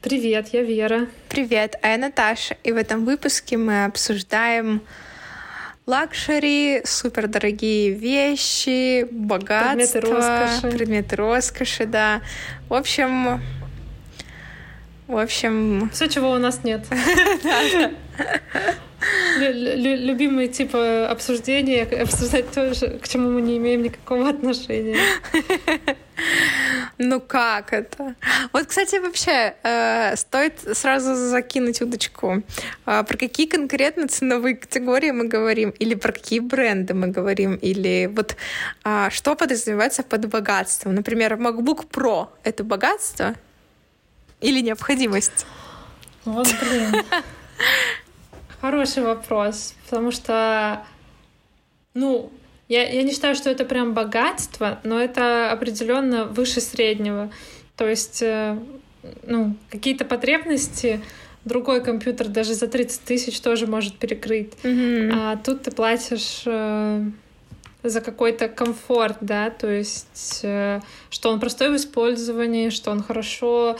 Привет, 0.00 0.48
я 0.52 0.62
Вера. 0.62 1.08
Привет, 1.28 1.76
а 1.82 1.88
я 1.88 1.98
Наташа. 1.98 2.56
И 2.64 2.72
в 2.72 2.76
этом 2.76 3.04
выпуске 3.04 3.58
мы 3.58 3.84
обсуждаем 3.84 4.80
luxury, 5.84 6.80
супердорогие 6.84 7.90
вещи, 7.90 9.06
богатство, 9.10 9.74
предметы 9.74 10.00
роскоши. 10.00 10.76
предметы 10.76 11.16
роскоши, 11.16 11.86
да. 11.86 12.22
В 12.68 12.74
общем, 12.74 13.42
в 15.06 15.18
общем... 15.18 15.90
Все, 15.92 16.08
чего 16.08 16.30
у 16.30 16.38
нас 16.38 16.64
нет. 16.64 16.86
Любимый 19.38 20.48
тип 20.48 20.74
обсуждения, 20.74 21.82
обсуждать 21.82 22.50
то, 22.50 22.72
к 23.02 23.08
чему 23.08 23.30
мы 23.30 23.42
не 23.42 23.58
имеем 23.58 23.82
никакого 23.82 24.28
отношения. 24.28 24.98
Ну 26.98 27.20
как 27.20 27.72
это? 27.72 28.14
Вот, 28.52 28.66
кстати, 28.66 28.96
вообще 28.96 29.54
э, 29.62 30.16
стоит 30.16 30.54
сразу 30.72 31.14
закинуть 31.14 31.82
удочку. 31.82 32.42
Э, 32.86 33.04
про 33.04 33.16
какие 33.18 33.46
конкретно 33.46 34.08
ценовые 34.08 34.56
категории 34.56 35.10
мы 35.10 35.28
говорим? 35.28 35.70
Или 35.78 35.94
про 35.94 36.12
какие 36.12 36.40
бренды 36.40 36.94
мы 36.94 37.08
говорим? 37.08 37.56
Или 37.56 38.10
вот 38.10 38.36
э, 38.84 39.08
что 39.10 39.34
подразумевается 39.34 40.02
под 40.02 40.26
богатством? 40.28 40.94
Например, 40.94 41.34
MacBook 41.34 41.86
Pro— 41.90 42.28
это 42.44 42.64
богатство 42.64 43.34
или 44.40 44.60
необходимость? 44.62 45.46
Вот, 46.24 46.48
блин. 46.62 47.04
Хороший 48.66 49.04
вопрос, 49.04 49.76
потому 49.84 50.10
что, 50.10 50.84
ну, 51.94 52.32
я, 52.66 52.82
я 52.82 53.04
не 53.04 53.12
считаю, 53.12 53.36
что 53.36 53.48
это 53.48 53.64
прям 53.64 53.94
богатство, 53.94 54.80
но 54.82 55.00
это 55.00 55.52
определенно 55.52 56.24
выше 56.24 56.60
среднего. 56.60 57.30
То 57.76 57.88
есть, 57.88 58.22
э, 58.22 58.58
ну, 59.22 59.54
какие-то 59.70 60.04
потребности 60.04 61.00
другой 61.44 61.80
компьютер 61.80 62.26
даже 62.26 62.54
за 62.54 62.66
30 62.66 63.02
тысяч 63.02 63.40
тоже 63.40 63.68
может 63.68 63.98
перекрыть. 63.98 64.54
Mm-hmm. 64.64 65.10
А 65.14 65.36
тут 65.36 65.62
ты 65.62 65.70
платишь 65.70 66.42
э, 66.44 67.04
за 67.84 68.00
какой-то 68.00 68.48
комфорт, 68.48 69.18
да, 69.20 69.50
то 69.50 69.70
есть, 69.70 70.40
э, 70.42 70.80
что 71.08 71.30
он 71.30 71.38
простой 71.38 71.70
в 71.70 71.76
использовании, 71.76 72.70
что 72.70 72.90
он 72.90 73.00
хорошо 73.00 73.76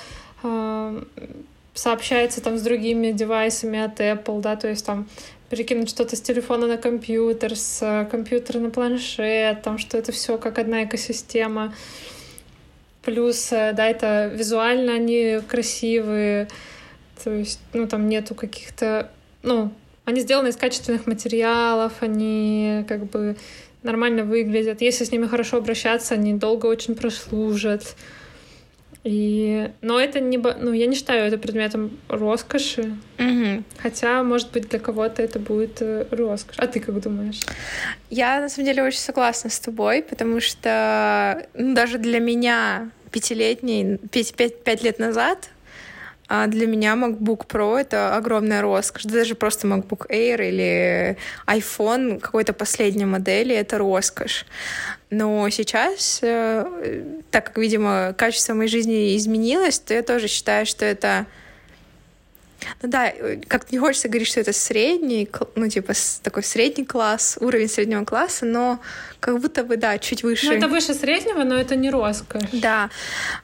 сообщается 1.77 2.41
там 2.41 2.59
с 2.59 2.63
другими 2.63 3.13
девайсами 3.13 3.79
от 3.79 4.01
Apple, 4.01 4.41
да, 4.41 4.57
то 4.57 4.69
есть 4.69 4.85
там 4.85 5.09
перекинуть 5.51 5.91
что-то 5.91 6.17
с 6.17 6.21
телефона 6.21 6.67
на 6.67 6.77
компьютер, 6.77 7.55
с 7.55 7.81
э, 7.83 8.07
компьютера 8.11 8.59
на 8.59 8.71
планшет, 8.71 9.63
там, 9.63 9.79
что 9.79 9.97
это 9.97 10.11
все 10.11 10.39
как 10.39 10.59
одна 10.59 10.85
экосистема. 10.85 11.73
Плюс, 13.03 13.53
э, 13.53 13.73
да, 13.73 13.87
это 13.87 14.31
визуально 14.35 14.95
они 14.95 15.41
красивые, 15.47 16.49
то 17.23 17.31
есть, 17.31 17.61
ну, 17.73 17.87
там 17.87 18.09
нету 18.09 18.35
каких-то, 18.35 19.11
ну, 19.43 19.71
они 20.05 20.21
сделаны 20.21 20.49
из 20.49 20.57
качественных 20.57 21.07
материалов, 21.07 21.93
они 22.01 22.85
как 22.89 23.05
бы 23.07 23.37
нормально 23.83 24.25
выглядят. 24.25 24.81
Если 24.81 25.05
с 25.05 25.13
ними 25.13 25.27
хорошо 25.27 25.59
обращаться, 25.59 26.15
они 26.15 26.35
долго 26.35 26.67
очень 26.67 26.95
прослужат. 26.95 27.97
И... 29.07 29.71
Но 29.83 30.01
это 30.01 30.19
не... 30.19 30.37
Ну, 30.37 30.73
я 30.73 30.87
не 30.87 30.97
считаю 30.97 31.27
это 31.27 31.39
предметом 31.39 31.97
роскоши. 32.09 32.97
Угу. 33.21 33.63
Хотя, 33.79 34.25
может 34.25 34.51
быть, 34.51 34.69
для 34.69 34.81
кого-то 34.81 35.23
это 35.23 35.39
будет 35.39 35.81
э, 35.81 36.07
роскошь. 36.11 36.57
А 36.59 36.67
ты 36.67 36.81
как 36.81 37.01
думаешь? 37.01 37.41
Я, 38.11 38.41
на 38.41 38.48
самом 38.48 38.67
деле, 38.67 38.83
очень 38.83 38.98
согласна 38.98 39.48
с 39.48 39.61
тобой, 39.61 40.03
потому 40.03 40.41
что 40.41 41.47
ну, 41.55 41.73
даже 41.73 41.98
для 41.98 42.19
меня 42.19 42.91
пятилетней, 43.13 43.98
пять, 44.11 44.35
пять, 44.35 44.65
пять 44.65 44.83
лет 44.83 44.98
назад 44.98 45.51
а 46.29 46.47
для 46.47 46.67
меня 46.67 46.95
MacBook 46.95 47.47
Pro— 47.47 47.79
это 47.81 48.17
огромная 48.17 48.63
роскошь. 48.63 49.05
Даже 49.05 49.35
просто 49.35 49.67
MacBook 49.67 50.09
Air 50.09 50.49
или 50.49 51.17
iPhone 51.47 52.21
какой-то 52.21 52.53
последней 52.53 53.05
модели— 53.05 53.55
это 53.57 53.79
роскошь. 53.79 54.47
Но 55.11 55.48
сейчас, 55.51 56.19
э, 56.23 57.23
так 57.31 57.47
как, 57.47 57.59
видимо, 57.59 58.15
качество 58.19 58.55
моей 58.55 58.69
жизни 58.69 59.17
изменилось, 59.17 59.79
то 59.79 59.95
я 59.95 60.03
тоже 60.03 60.27
считаю, 60.27 60.67
что 60.67 60.85
это 60.85 61.27
ну 62.83 62.89
да, 62.89 63.09
э, 63.09 63.41
как 63.47 63.73
не 63.73 63.79
хочется 63.79 64.09
говорить, 64.09 64.29
что 64.29 64.41
это 64.41 64.53
средний, 64.53 65.29
ну 65.55 65.69
типа 65.69 65.93
такой 66.23 66.43
средний 66.43 66.85
класс, 66.85 67.39
уровень 67.41 67.69
среднего 67.69 68.05
класса, 68.05 68.47
но 68.47 68.81
как 69.21 69.41
будто 69.41 69.65
бы, 69.65 69.77
да, 69.77 69.99
чуть 69.99 70.23
выше. 70.23 70.47
Ну 70.47 70.53
это 70.53 70.69
выше 70.69 70.95
среднего, 70.95 71.43
но 71.45 71.57
это 71.57 71.77
не 71.77 71.91
роскошь. 71.91 72.43
Да, 72.53 72.91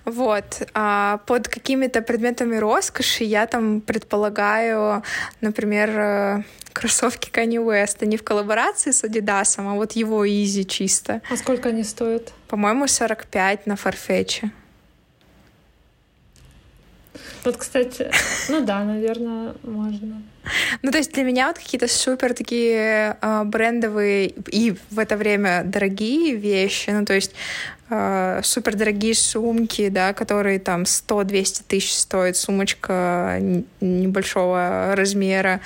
вот. 0.05 0.63
А 0.75 1.19
под 1.27 1.49
какими-то 1.49 2.03
предметами 2.03 2.57
роскоши 2.57 3.25
я 3.25 3.47
там 3.47 3.81
предполагаю, 3.81 5.03
например, 5.41 5.91
э, 5.91 6.43
кроссовки 6.73 7.31
Kanye 7.31 7.65
West. 7.65 7.99
Они 8.01 8.17
в 8.17 8.23
коллаборации 8.23 8.91
с 8.91 9.05
Adidas, 9.05 9.55
а 9.57 9.75
вот 9.75 9.93
его 9.93 10.25
Easy 10.25 10.65
чисто. 10.65 11.21
А 11.31 11.37
сколько 11.37 11.71
они 11.71 11.85
стоят? 11.85 12.33
По-моему, 12.49 12.87
45 12.87 13.67
на 13.67 13.75
Farfetch. 13.75 14.51
Вот, 17.45 17.57
кстати, 17.57 18.11
ну 18.49 18.65
да, 18.65 18.85
наверное, 18.85 19.55
можно. 19.63 20.23
Ну, 20.83 20.91
то 20.91 20.99
есть 20.99 21.13
для 21.13 21.23
меня 21.23 21.49
вот 21.49 21.59
какие-то 21.59 21.89
супер 21.89 22.35
такие 22.35 23.17
э, 23.21 23.43
брендовые 23.45 24.29
и 24.29 24.75
в 24.91 24.99
это 24.99 25.17
время 25.17 25.63
дорогие 25.65 26.35
вещи, 26.35 26.91
ну, 26.91 27.05
то 27.05 27.15
есть 27.15 27.33
э, 27.91 28.41
супер 28.43 28.75
дорогие 28.75 29.15
сумки, 29.15 29.89
да, 29.89 30.13
которые 30.13 30.59
там 30.59 30.83
100-200 30.83 31.63
тысяч 31.69 31.93
стоит 31.95 32.37
сумочка 32.37 33.39
небольшого 33.81 34.95
размера, 34.97 35.61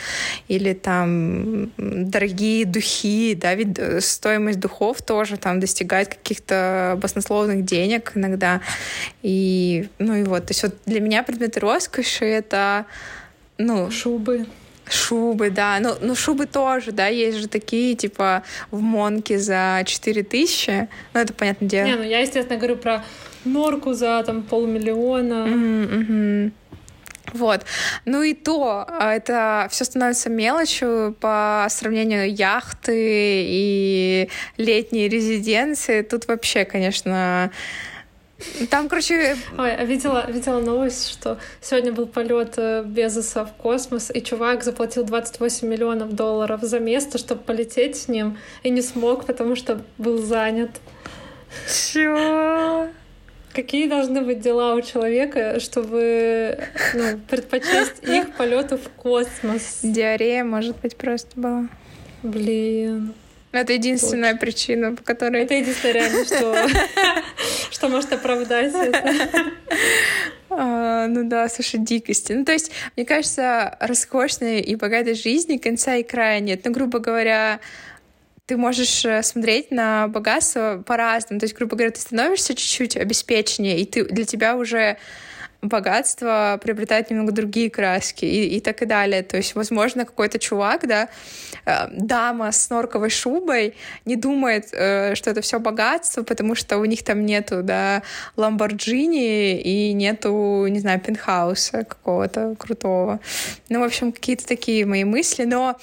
или 0.48 0.74
там 0.74 1.70
дорогие 1.76 2.66
духи, 2.66 3.34
да, 3.34 3.54
ведь 3.54 3.78
э, 3.78 4.00
стоимость 4.00 4.60
духов 4.60 5.00
тоже 5.02 5.38
там 5.38 5.60
достигает 5.60 6.08
каких-то 6.08 6.98
баснословных 7.00 7.64
денег 7.64 8.12
иногда. 8.14 8.60
И, 9.22 9.88
ну 9.98 10.14
и 10.16 10.24
вот, 10.24 10.46
то 10.46 10.50
есть 10.50 10.62
вот 10.62 10.74
для 10.84 11.00
меня 11.00 11.22
предметы 11.22 11.60
роскоши— 11.60 12.24
это 12.26 12.84
ну, 13.58 13.90
шубы. 13.90 14.46
Шубы, 14.88 15.50
да. 15.50 15.78
Ну, 15.80 15.94
ну, 16.00 16.14
шубы 16.14 16.46
тоже, 16.46 16.92
да, 16.92 17.08
есть 17.08 17.38
же 17.38 17.48
такие, 17.48 17.94
типа, 17.94 18.42
в 18.70 18.80
Монке 18.80 19.38
за 19.38 19.82
4 19.84 20.22
тысячи. 20.22 20.88
Ну, 21.12 21.20
это 21.20 21.32
понятное 21.32 21.68
дело. 21.68 21.86
Не, 21.86 21.96
ну 21.96 22.02
я, 22.02 22.20
естественно, 22.20 22.58
говорю 22.58 22.76
про 22.76 23.04
норку 23.44 23.94
за 23.94 24.22
там 24.24 24.42
полмиллиона. 24.42 25.46
Mm-hmm. 25.48 26.52
Вот. 27.32 27.64
Ну 28.04 28.22
и 28.22 28.34
то, 28.34 28.86
а, 28.88 29.12
это 29.12 29.68
все 29.70 29.84
становится 29.84 30.30
мелочью 30.30 31.16
по 31.20 31.66
сравнению 31.68 32.32
яхты 32.32 32.94
и 32.94 34.30
летней 34.56 35.08
резиденции. 35.08 36.02
Тут 36.02 36.28
вообще, 36.28 36.64
конечно, 36.64 37.50
там, 38.70 38.88
короче... 38.88 39.36
Ой, 39.56 39.74
а 39.74 39.84
видела, 39.84 40.30
видела 40.30 40.60
новость, 40.60 41.08
что 41.10 41.38
сегодня 41.60 41.92
был 41.92 42.06
полет 42.06 42.54
э, 42.58 42.82
Безоса 42.84 43.46
в 43.46 43.52
космос, 43.54 44.10
и 44.12 44.20
чувак 44.20 44.62
заплатил 44.62 45.04
28 45.04 45.66
миллионов 45.66 46.14
долларов 46.14 46.60
за 46.62 46.78
место, 46.78 47.18
чтобы 47.18 47.42
полететь 47.42 47.96
с 47.96 48.08
ним, 48.08 48.38
и 48.62 48.70
не 48.70 48.82
смог, 48.82 49.24
потому 49.24 49.56
что 49.56 49.82
был 49.96 50.18
занят. 50.18 50.70
Чё? 51.66 52.88
Какие 53.54 53.88
должны 53.88 54.20
быть 54.20 54.40
дела 54.40 54.74
у 54.74 54.82
человека, 54.82 55.58
чтобы 55.60 56.58
ну, 56.92 57.18
предпочесть 57.30 58.02
их 58.02 58.36
полету 58.36 58.76
в 58.76 58.88
космос? 58.90 59.78
Диарея, 59.82 60.44
может 60.44 60.78
быть, 60.80 60.94
просто 60.96 61.30
была. 61.40 61.68
Блин. 62.22 63.14
Это 63.52 63.72
единственная 63.72 64.32
Точно. 64.32 64.40
причина, 64.40 64.94
по 64.94 65.02
которой... 65.02 65.44
Это 65.44 65.54
единственное 65.54 65.94
реально, 65.94 66.24
что, 66.24 66.68
что 67.70 67.88
может 67.88 68.12
оправдать 68.12 68.74
это. 68.74 69.14
А, 70.50 71.06
ну 71.06 71.28
да, 71.28 71.48
слушай, 71.48 71.80
дикости. 71.80 72.32
Ну, 72.32 72.44
то 72.44 72.52
есть, 72.52 72.70
мне 72.96 73.04
кажется, 73.04 73.76
роскошной 73.80 74.60
и 74.60 74.74
богатой 74.76 75.14
жизни 75.14 75.56
конца 75.56 75.96
и 75.96 76.02
края 76.02 76.40
нет. 76.40 76.62
Ну, 76.64 76.72
грубо 76.72 76.98
говоря, 76.98 77.60
ты 78.46 78.56
можешь 78.56 79.04
э, 79.04 79.22
смотреть 79.22 79.70
на 79.70 80.08
богатство 80.08 80.82
по-разному. 80.86 81.40
То 81.40 81.44
есть, 81.44 81.56
грубо 81.56 81.76
говоря, 81.76 81.90
ты 81.92 82.00
становишься 82.00 82.54
чуть-чуть 82.54 82.96
обеспеченнее, 82.96 83.80
и 83.80 83.84
ты, 83.84 84.04
для 84.04 84.24
тебя 84.24 84.56
уже 84.56 84.98
богатство 85.68 86.58
приобретает 86.62 87.10
немного 87.10 87.32
другие 87.32 87.70
краски 87.70 88.24
и, 88.24 88.56
и 88.56 88.60
так 88.60 88.82
и 88.82 88.86
далее. 88.86 89.22
То 89.22 89.36
есть, 89.36 89.54
возможно, 89.54 90.04
какой-то 90.04 90.38
чувак, 90.38 90.86
да, 90.86 91.08
э, 91.64 91.88
дама 91.92 92.52
с 92.52 92.70
норковой 92.70 93.10
шубой 93.10 93.74
не 94.04 94.16
думает, 94.16 94.68
э, 94.72 95.14
что 95.14 95.30
это 95.30 95.40
все 95.40 95.58
богатство, 95.58 96.22
потому 96.22 96.54
что 96.54 96.78
у 96.78 96.84
них 96.84 97.02
там 97.02 97.26
нету, 97.26 97.62
да, 97.62 98.02
ламборджини 98.36 99.60
и 99.60 99.92
нету, 99.92 100.66
не 100.68 100.80
знаю, 100.80 101.00
пентхауса 101.00 101.84
какого-то 101.84 102.54
крутого. 102.58 103.20
Ну, 103.68 103.80
в 103.80 103.84
общем, 103.84 104.12
какие-то 104.12 104.46
такие 104.46 104.86
мои 104.86 105.04
мысли. 105.04 105.44
Но 105.44 105.76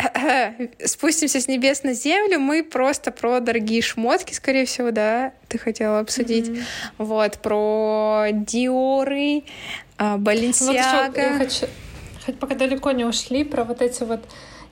спустимся 0.84 1.40
с 1.40 1.48
небес 1.48 1.82
на 1.82 1.92
землю, 1.92 2.38
мы 2.38 2.62
просто 2.62 3.10
про 3.10 3.40
дорогие 3.40 3.82
шмотки, 3.82 4.32
скорее 4.34 4.64
всего, 4.66 4.90
да, 4.90 5.32
ты 5.48 5.58
хотела 5.58 6.00
обсудить. 6.00 6.48
Mm-hmm. 6.48 6.64
Вот, 6.98 7.38
про 7.38 8.26
Диоры, 8.32 9.42
Баленсиага. 9.98 11.38
Вот 11.38 11.50
еще, 11.50 11.60
хочу, 11.60 11.66
хоть 12.24 12.38
пока 12.38 12.54
далеко 12.54 12.92
не 12.92 13.04
ушли, 13.04 13.44
про 13.44 13.64
вот 13.64 13.82
эти 13.82 14.02
вот 14.02 14.20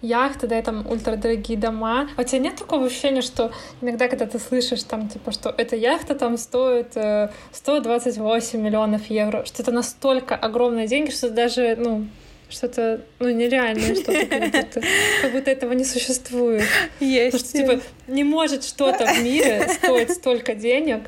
яхты, 0.00 0.46
да, 0.46 0.58
и 0.58 0.62
там 0.62 0.86
ультрадорогие 0.86 1.58
дома. 1.58 2.08
А 2.16 2.20
у 2.20 2.24
тебя 2.24 2.38
нет 2.38 2.56
такого 2.56 2.86
ощущения, 2.86 3.22
что 3.22 3.52
иногда, 3.80 4.08
когда 4.08 4.26
ты 4.26 4.38
слышишь 4.38 4.84
там, 4.84 5.08
типа, 5.08 5.32
что 5.32 5.52
эта 5.56 5.76
яхта 5.76 6.14
там 6.14 6.36
стоит 6.36 6.96
128 7.52 8.58
э, 8.58 8.62
миллионов 8.62 9.06
евро, 9.06 9.44
что 9.44 9.62
это 9.62 9.72
настолько 9.72 10.36
огромные 10.36 10.86
деньги, 10.86 11.10
что 11.10 11.30
даже, 11.30 11.76
ну, 11.76 12.06
что-то, 12.48 13.02
ну, 13.18 13.30
нереальное 13.30 13.94
что-то, 13.94 14.26
как 14.26 14.50
будто, 14.50 14.82
как 15.22 15.32
будто 15.32 15.50
этого 15.50 15.72
не 15.72 15.84
существует. 15.84 16.64
Есть. 17.00 17.32
Потому 17.32 17.48
что, 17.48 17.58
типа, 17.58 17.84
не 18.06 18.24
может 18.24 18.64
что-то 18.64 19.06
в 19.06 19.22
мире 19.22 19.68
стоить 19.68 20.12
столько 20.12 20.54
денег, 20.54 21.02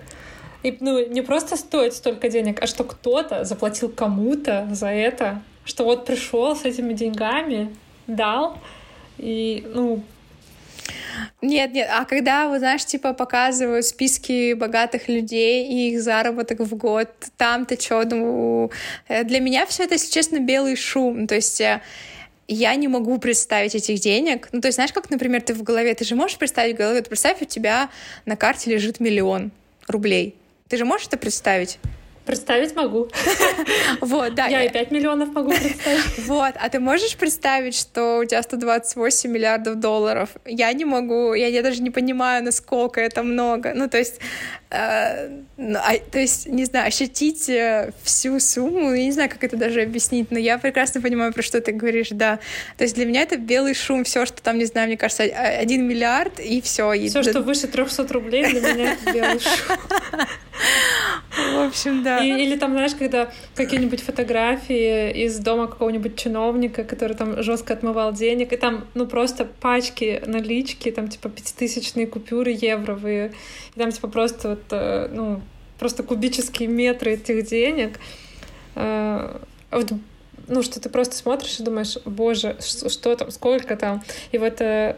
и, 0.62 0.76
ну, 0.81 1.06
не 1.06 1.22
просто 1.22 1.56
стоит 1.56 1.94
столько 1.94 2.28
денег, 2.28 2.62
а 2.62 2.66
что 2.66 2.84
кто-то 2.84 3.44
заплатил 3.44 3.88
кому-то 3.88 4.69
за 4.72 4.88
это, 4.88 5.42
что 5.64 5.84
вот 5.84 6.04
пришел 6.04 6.54
с 6.54 6.64
этими 6.64 6.92
деньгами, 6.92 7.75
дал, 8.06 8.58
и, 9.16 9.66
ну, 9.75 10.02
нет, 11.43 11.73
нет, 11.73 11.89
а 11.91 12.05
когда, 12.05 12.49
вот 12.49 12.59
знаешь, 12.59 12.85
типа 12.85 13.12
показывают 13.12 13.87
списки 13.87 14.53
богатых 14.55 15.09
людей 15.09 15.67
и 15.67 15.93
их 15.93 16.03
заработок 16.03 16.61
в 16.61 16.75
год, 16.77 17.09
там-то 17.37 17.81
что, 17.81 18.05
ну, 18.05 18.71
э, 19.09 19.25
для 19.25 19.41
меня 19.41 19.67
все 19.67 19.85
это, 19.85 19.95
если 19.95 20.11
честно, 20.11 20.39
белый 20.39 20.77
шум, 20.77 21.27
то 21.27 21.35
есть 21.35 21.61
э, 21.61 21.81
я 22.49 22.75
не 22.75 22.89
могу 22.89 23.19
представить 23.19 23.75
этих 23.75 24.01
денег. 24.01 24.49
Ну, 24.53 24.61
то 24.61 24.69
есть, 24.69 24.75
знаешь, 24.75 24.93
как, 24.93 25.09
например, 25.09 25.41
ты 25.41 25.55
в 25.55 25.62
голове, 25.62 25.95
ты 25.95 26.05
же 26.05 26.17
можешь 26.17 26.37
представить 26.37 26.75
в 26.75 26.79
голове, 26.79 27.03
представь, 27.03 27.41
у 27.43 27.45
тебя 27.45 27.91
на 28.27 28.37
карте 28.37 28.71
лежит 28.71 28.99
миллион 28.99 29.53
рублей. 29.87 30.35
Ты 30.69 30.77
же 30.77 30.85
можешь 30.85 31.07
это 31.07 31.17
представить? 31.17 31.79
Представить 32.31 32.77
могу. 32.77 33.09
Вот, 34.00 34.35
да. 34.35 34.47
Я 34.47 34.65
и 34.65 34.69
5 34.69 34.93
миллионов 34.93 35.32
могу 35.32 35.50
представить. 35.50 36.19
Вот, 36.27 36.55
а 36.55 36.69
ты 36.69 36.79
можешь 36.79 37.17
представить, 37.17 37.75
что 37.75 38.19
у 38.19 38.25
тебя 38.25 38.41
128 38.41 39.31
миллиардов 39.31 39.81
долларов? 39.81 40.31
Я 40.47 40.73
не 40.73 40.85
могу, 40.85 41.35
я, 41.35 41.49
я 41.49 41.62
даже 41.62 41.82
не 41.82 41.91
понимаю, 41.91 42.44
насколько 42.44 43.00
это 43.00 43.25
много. 43.25 43.73
Ну, 43.75 43.88
то 43.88 43.99
есть, 43.99 44.21
э, 44.71 45.29
ну, 45.56 45.79
а, 45.79 45.99
то 46.11 46.21
есть, 46.21 46.47
не 46.47 46.65
знаю, 46.67 46.87
ощутить 46.87 47.49
э, 47.49 47.93
всю 48.05 48.38
сумму, 48.38 48.94
я 48.94 49.05
не 49.05 49.12
знаю, 49.12 49.29
как 49.29 49.43
это 49.43 49.56
даже 49.56 49.83
объяснить, 49.83 50.31
но 50.31 50.38
я 50.38 50.59
прекрасно 50.59 51.00
понимаю, 51.00 51.33
про 51.33 51.43
что 51.43 51.61
ты 51.61 51.73
говоришь, 51.73 52.11
да. 52.11 52.38
То 52.76 52.85
есть 52.85 52.94
для 52.94 53.06
меня 53.06 53.23
это 53.23 53.38
белый 53.38 53.75
шум, 53.75 54.05
все, 54.05 54.25
что 54.25 54.41
там, 54.41 54.59
не 54.59 54.67
знаю, 54.67 54.87
мне 54.87 54.97
кажется, 54.97 55.25
один 55.25 55.88
миллиард, 55.88 56.38
и 56.38 56.61
все. 56.61 56.93
Все, 57.09 57.23
что 57.25 57.41
выше 57.41 57.67
300 57.67 58.06
рублей, 58.12 58.44
для 58.44 58.73
меня 58.73 58.93
это 58.93 59.12
белый 59.12 59.41
шум. 59.41 59.76
В 61.55 61.67
общем, 61.67 62.03
да. 62.03 62.19
И, 62.25 62.44
или 62.44 62.56
там, 62.56 62.72
знаешь, 62.72 62.94
когда 62.94 63.31
какие-нибудь 63.55 64.00
фотографии 64.00 65.11
из 65.25 65.38
дома 65.38 65.67
какого-нибудь 65.67 66.17
чиновника, 66.17 66.84
который 66.84 67.17
там 67.17 67.43
жестко 67.43 67.75
отмывал 67.75 68.12
денег, 68.12 68.52
и 68.52 68.56
там, 68.56 68.84
ну, 68.94 69.06
просто 69.06 69.44
пачки 69.44 70.22
налички, 70.26 70.90
там, 70.90 71.08
типа, 71.08 71.28
пятитысячные 71.28 72.06
купюры 72.06 72.50
евровые, 72.50 73.32
и 73.75 73.78
там, 73.78 73.90
типа, 73.93 74.08
просто 74.08 74.50
вот, 74.50 74.62
э, 74.70 75.08
ну, 75.12 75.40
просто 75.78 76.02
кубические 76.02 76.69
метры 76.69 77.12
этих 77.12 77.46
денег. 77.46 77.99
Э, 78.75 79.38
вот 79.70 79.93
ну, 80.49 80.62
что 80.62 80.81
ты 80.81 80.88
просто 80.88 81.14
смотришь 81.14 81.61
и 81.61 81.62
думаешь, 81.62 81.96
боже, 82.05 82.56
что, 82.61 82.88
что 82.88 83.14
там, 83.14 83.31
сколько 83.31 83.76
там. 83.76 84.02
И 84.32 84.38
вот 84.38 84.61
э, 84.61 84.96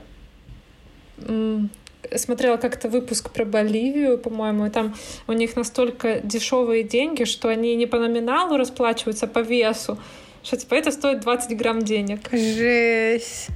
смотрела 2.16 2.56
как-то 2.56 2.88
выпуск 2.88 3.30
про 3.30 3.44
Боливию, 3.44 4.18
по-моему, 4.18 4.66
и 4.66 4.70
там 4.70 4.94
у 5.26 5.32
них 5.32 5.56
настолько 5.56 6.20
дешевые 6.20 6.82
деньги, 6.82 7.24
что 7.24 7.48
они 7.48 7.74
не 7.76 7.86
по 7.86 7.98
номиналу 7.98 8.56
расплачиваются, 8.56 9.26
а 9.26 9.28
по 9.28 9.40
весу, 9.40 9.98
что 10.42 10.56
типа 10.56 10.74
это 10.74 10.90
стоит 10.90 11.20
20 11.20 11.56
грамм 11.56 11.82
денег. 11.82 12.30
Жесть. 12.32 13.48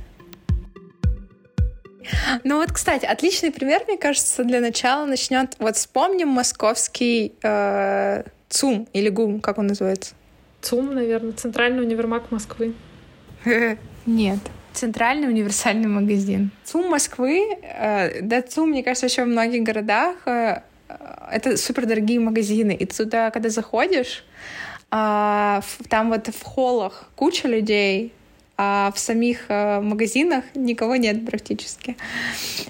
Ну 2.45 2.59
вот, 2.59 2.73
кстати, 2.73 3.05
отличный 3.05 3.51
пример, 3.51 3.83
мне 3.87 3.99
кажется, 3.99 4.45
для 4.45 4.61
начала 4.61 5.07
начнет. 5.07 5.57
Вот 5.59 5.77
вспомним 5.77 6.29
московский 6.29 7.35
э, 7.43 8.23
ЦУМ 8.49 8.89
или 8.93 9.09
ГУМ, 9.09 9.41
как 9.41 9.59
он 9.59 9.67
называется? 9.69 10.15
ЦУМ, 10.63 10.95
наверное, 10.95 11.33
Центральный 11.33 11.83
универмаг 11.83 12.31
Москвы. 12.31 12.75
Нет. 14.07 14.39
Центральный 14.77 15.29
универсальный 15.29 15.89
магазин. 15.89 16.51
ЦУМ 16.65 16.91
Москвы, 16.91 17.57
э, 17.63 18.21
да, 18.21 18.43
ЦУМ, 18.43 18.69
мне 18.69 18.83
кажется, 18.83 19.07
еще 19.07 19.25
в 19.25 19.29
многих 19.29 19.63
городах 19.63 20.17
э, 20.27 20.61
это 21.33 21.57
супер 21.57 21.87
дорогие 21.87 22.21
магазины. 22.21 22.73
И 22.73 22.85
туда, 22.85 23.31
когда 23.31 23.49
заходишь, 23.49 24.23
э, 24.93 25.61
там 25.89 26.11
вот 26.11 26.29
в 26.29 26.43
холлах 26.43 27.09
куча 27.17 27.49
людей, 27.49 28.13
а 28.59 28.91
в 28.95 28.99
самих 28.99 29.47
э, 29.49 29.81
магазинах 29.81 30.45
никого 30.55 30.97
нет 30.97 31.27
практически. 31.27 31.97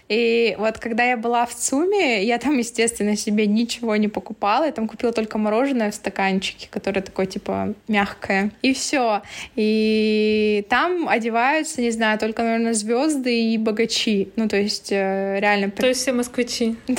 И 0.08 0.56
вот 0.58 0.78
когда 0.78 1.04
я 1.04 1.16
была 1.16 1.46
в 1.46 1.54
ЦУМе, 1.54 2.24
я 2.24 2.38
там, 2.38 2.58
естественно, 2.58 3.16
себе 3.16 3.46
ничего 3.46 3.94
не 3.96 4.08
покупала, 4.08 4.64
я 4.64 4.72
там 4.72 4.88
купила 4.88 5.12
только 5.12 5.38
мороженое 5.38 5.92
в 5.92 5.94
стаканчике, 5.94 6.66
которое 6.70 7.02
такое, 7.02 7.26
типа, 7.26 7.74
мягкое. 7.86 8.50
И 8.62 8.74
все. 8.74 9.22
И 9.54 10.66
там 10.68 11.08
одеваются, 11.08 11.80
не 11.80 11.90
знаю, 11.90 12.18
только, 12.18 12.42
наверное, 12.42 12.74
звезды 12.74 13.52
и 13.52 13.58
богачи. 13.58 14.30
Ну, 14.34 14.48
то 14.48 14.56
есть, 14.56 14.90
э, 14.90 15.38
реально... 15.38 15.70
То 15.70 15.86
есть 15.86 16.00
все 16.00 16.12
москвичи. 16.12 16.76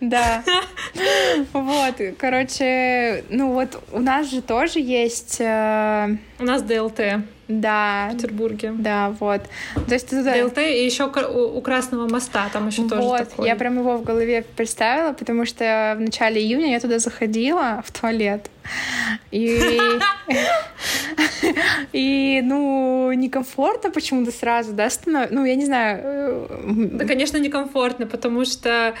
Да. 0.00 0.42
Вот, 1.52 1.94
короче, 2.18 3.24
ну 3.30 3.52
вот 3.52 3.82
у 3.92 4.00
нас 4.00 4.30
же 4.30 4.42
тоже 4.42 4.80
есть... 4.80 5.38
Э, 5.40 6.16
у 6.38 6.44
нас 6.44 6.62
ДЛТ. 6.62 7.00
Да. 7.48 8.10
В 8.10 8.16
Петербурге. 8.16 8.74
Да, 8.76 9.14
вот. 9.18 9.42
То 9.74 9.94
есть 9.94 10.10
туда... 10.10 10.34
ДЛТ 10.34 10.58
и 10.58 10.84
еще 10.84 11.06
у 11.06 11.60
Красного 11.62 12.06
моста 12.06 12.48
там 12.52 12.68
еще 12.68 12.86
тоже 12.86 13.02
вот, 13.02 13.28
такой. 13.30 13.46
Я 13.46 13.56
прям 13.56 13.78
его 13.78 13.96
в 13.96 14.04
голове 14.04 14.44
представила, 14.56 15.14
потому 15.14 15.46
что 15.46 15.94
в 15.96 16.00
начале 16.00 16.42
июня 16.42 16.72
я 16.72 16.80
туда 16.80 16.98
заходила 16.98 17.82
в 17.86 17.90
туалет. 17.90 18.50
И, 19.30 19.58
и 21.94 22.42
ну, 22.44 23.12
некомфортно 23.12 23.90
почему-то 23.90 24.30
сразу, 24.30 24.72
да, 24.74 24.90
становится. 24.90 25.34
Ну, 25.34 25.44
я 25.46 25.54
не 25.54 25.64
знаю. 25.64 26.00
Э, 26.02 26.46
да, 26.92 27.06
конечно, 27.06 27.38
некомфортно, 27.38 28.06
потому 28.06 28.44
что, 28.44 28.94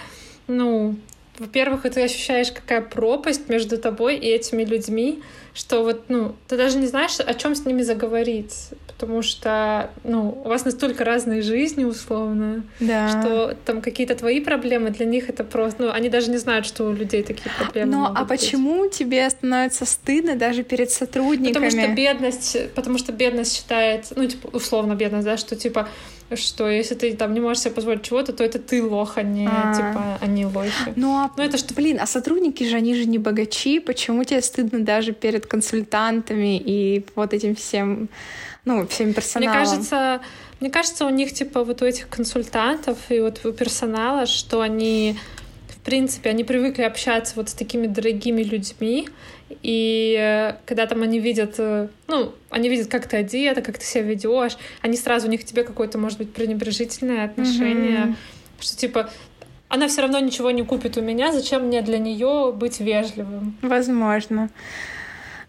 ну, 0.46 0.96
во-первых, 1.38 1.82
ты 1.82 2.02
ощущаешь, 2.02 2.50
какая 2.50 2.80
пропасть 2.80 3.50
между 3.50 3.76
тобой 3.76 4.16
и 4.16 4.26
этими 4.26 4.64
людьми, 4.64 5.22
что 5.54 5.82
вот, 5.82 6.04
ну, 6.08 6.34
ты 6.46 6.56
даже 6.56 6.78
не 6.78 6.86
знаешь, 6.86 7.18
о 7.20 7.34
чем 7.34 7.54
с 7.54 7.64
ними 7.64 7.82
заговорить, 7.82 8.70
потому 8.86 9.22
что, 9.22 9.90
ну, 10.04 10.40
у 10.44 10.48
вас 10.48 10.64
настолько 10.64 11.04
разные 11.04 11.42
жизни, 11.42 11.84
условно, 11.84 12.64
да. 12.80 13.08
что 13.08 13.56
там 13.64 13.80
какие-то 13.80 14.14
твои 14.14 14.40
проблемы 14.40 14.90
для 14.90 15.06
них 15.06 15.28
это 15.28 15.44
просто, 15.44 15.84
ну, 15.84 15.90
они 15.90 16.08
даже 16.08 16.30
не 16.30 16.38
знают, 16.38 16.66
что 16.66 16.84
у 16.84 16.92
людей 16.92 17.22
такие 17.22 17.50
проблемы. 17.56 17.92
Но 17.92 18.12
а 18.14 18.24
быть. 18.24 18.40
почему 18.40 18.88
тебе 18.88 19.28
становится 19.30 19.84
стыдно 19.84 20.36
даже 20.36 20.62
перед 20.62 20.90
сотрудниками? 20.90 21.52
Потому 21.52 21.70
что 21.70 21.94
бедность, 21.94 22.74
потому 22.74 22.98
что 22.98 23.12
бедность 23.12 23.56
считает, 23.56 24.06
ну, 24.16 24.26
типа, 24.26 24.48
условно 24.52 24.94
бедность, 24.94 25.24
да, 25.24 25.36
что 25.36 25.56
типа 25.56 25.88
что 26.36 26.68
если 26.68 26.94
ты 26.94 27.16
там 27.16 27.32
не 27.32 27.40
можешь 27.40 27.62
себе 27.62 27.74
позволить 27.74 28.02
чего-то, 28.02 28.32
то 28.32 28.44
это 28.44 28.58
ты 28.58 28.82
лох, 28.82 29.16
а 29.16 29.22
не 29.22 29.46
а. 29.46 29.74
типа 29.74 30.18
они 30.20 30.44
лохи. 30.44 30.92
Ну 30.96 31.16
а 31.16 31.30
ну, 31.36 31.42
это 31.42 31.56
что, 31.56 31.72
блин, 31.74 31.98
а 32.00 32.06
сотрудники 32.06 32.64
же 32.64 32.76
они 32.76 32.94
же 32.94 33.06
не 33.06 33.18
богачи, 33.18 33.80
почему 33.80 34.24
тебе 34.24 34.42
стыдно 34.42 34.80
даже 34.80 35.12
перед 35.12 35.37
консультантами 35.46 36.58
и 36.58 37.04
вот 37.14 37.34
этим 37.34 37.54
всем, 37.54 38.08
ну 38.64 38.86
всем 38.86 39.12
персоналом? 39.12 39.56
Мне 39.56 39.66
кажется, 39.66 40.20
мне 40.60 40.70
кажется, 40.70 41.06
у 41.06 41.10
них 41.10 41.32
типа 41.32 41.64
вот 41.64 41.82
у 41.82 41.84
этих 41.84 42.08
консультантов 42.08 42.98
и 43.10 43.20
вот 43.20 43.44
у 43.44 43.52
персонала, 43.52 44.26
что 44.26 44.60
они 44.60 45.16
в 45.68 45.80
принципе, 45.88 46.30
они 46.30 46.44
привыкли 46.44 46.82
общаться 46.82 47.34
вот 47.36 47.48
с 47.48 47.54
такими 47.54 47.86
дорогими 47.86 48.42
людьми, 48.42 49.08
и 49.62 50.54
когда 50.66 50.86
там 50.86 51.02
они 51.02 51.18
видят, 51.18 51.54
э, 51.58 51.88
ну, 52.08 52.34
они 52.50 52.68
видят, 52.68 52.88
как 52.88 53.06
ты 53.06 53.18
одета, 53.18 53.62
как 53.62 53.78
ты 53.78 53.84
себя 53.84 54.02
ведешь, 54.02 54.58
они 54.82 54.96
сразу 54.96 55.28
у 55.28 55.30
них 55.30 55.42
к 55.42 55.44
тебе 55.44 55.62
какое-то, 55.62 55.96
может 55.96 56.18
быть, 56.18 56.32
пренебрежительное 56.32 57.24
отношение, 57.24 57.98
mm-hmm. 57.98 58.14
что 58.60 58.76
типа 58.76 59.10
она 59.68 59.88
все 59.88 60.02
равно 60.02 60.18
ничего 60.18 60.50
не 60.50 60.64
купит 60.64 60.96
у 60.96 61.00
меня, 61.00 61.32
зачем 61.32 61.66
мне 61.66 61.82
для 61.82 61.98
нее 61.98 62.52
быть 62.52 62.80
вежливым? 62.80 63.56
Возможно. 63.62 64.50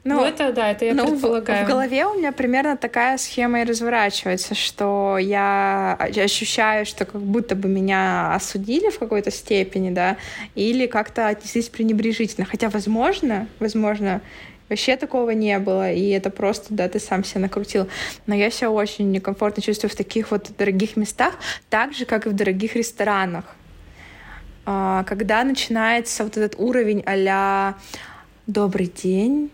Ну, 0.06 0.16
ну 0.16 0.26
это 0.26 0.54
да, 0.54 0.72
это 0.72 0.86
я 0.86 0.94
ну, 0.94 1.12
предполагаю. 1.12 1.64
В, 1.64 1.68
в 1.68 1.70
голове 1.70 2.06
у 2.06 2.16
меня 2.16 2.32
примерно 2.32 2.78
такая 2.78 3.18
схема 3.18 3.62
и 3.62 3.64
разворачивается, 3.66 4.56
что 4.56 5.18
я 5.20 5.98
ощущаю, 6.00 6.86
что 6.86 7.06
как 7.06 7.22
будто 7.22 7.56
бы 7.56 7.68
меня 7.68 8.34
осудили 8.34 8.90
в 8.90 8.98
какой-то 8.98 9.30
степени, 9.30 9.90
да, 9.90 10.18
или 10.56 10.88
как-то 10.88 11.28
отнеслись 11.28 11.68
пренебрежительно. 11.68 12.46
Хотя, 12.46 12.70
возможно, 12.70 13.48
возможно, 13.60 14.22
Вообще 14.70 14.98
такого 14.98 15.32
не 15.32 15.58
было, 15.58 15.92
и 15.92 16.10
это 16.10 16.30
просто, 16.30 16.68
да, 16.76 16.88
ты 16.88 17.00
сам 17.00 17.24
себя 17.24 17.42
накрутил. 17.42 17.90
Но 18.28 18.36
я 18.36 18.52
себя 18.52 18.70
очень 18.70 19.12
некомфортно 19.12 19.64
чувствую 19.64 19.90
в 19.90 19.96
таких 19.96 20.30
вот 20.30 20.52
дорогих 20.58 20.96
местах, 20.96 21.34
так 21.72 21.94
же, 21.94 22.06
как 22.06 22.28
и 22.28 22.30
в 22.30 22.34
дорогих 22.34 22.76
ресторанах. 22.76 23.46
А, 24.68 25.04
когда 25.06 25.44
начинается 25.44 26.24
вот 26.24 26.38
этот 26.38 26.60
уровень 26.60 27.04
а 27.08 27.74
«добрый 28.46 28.86
день», 28.86 29.50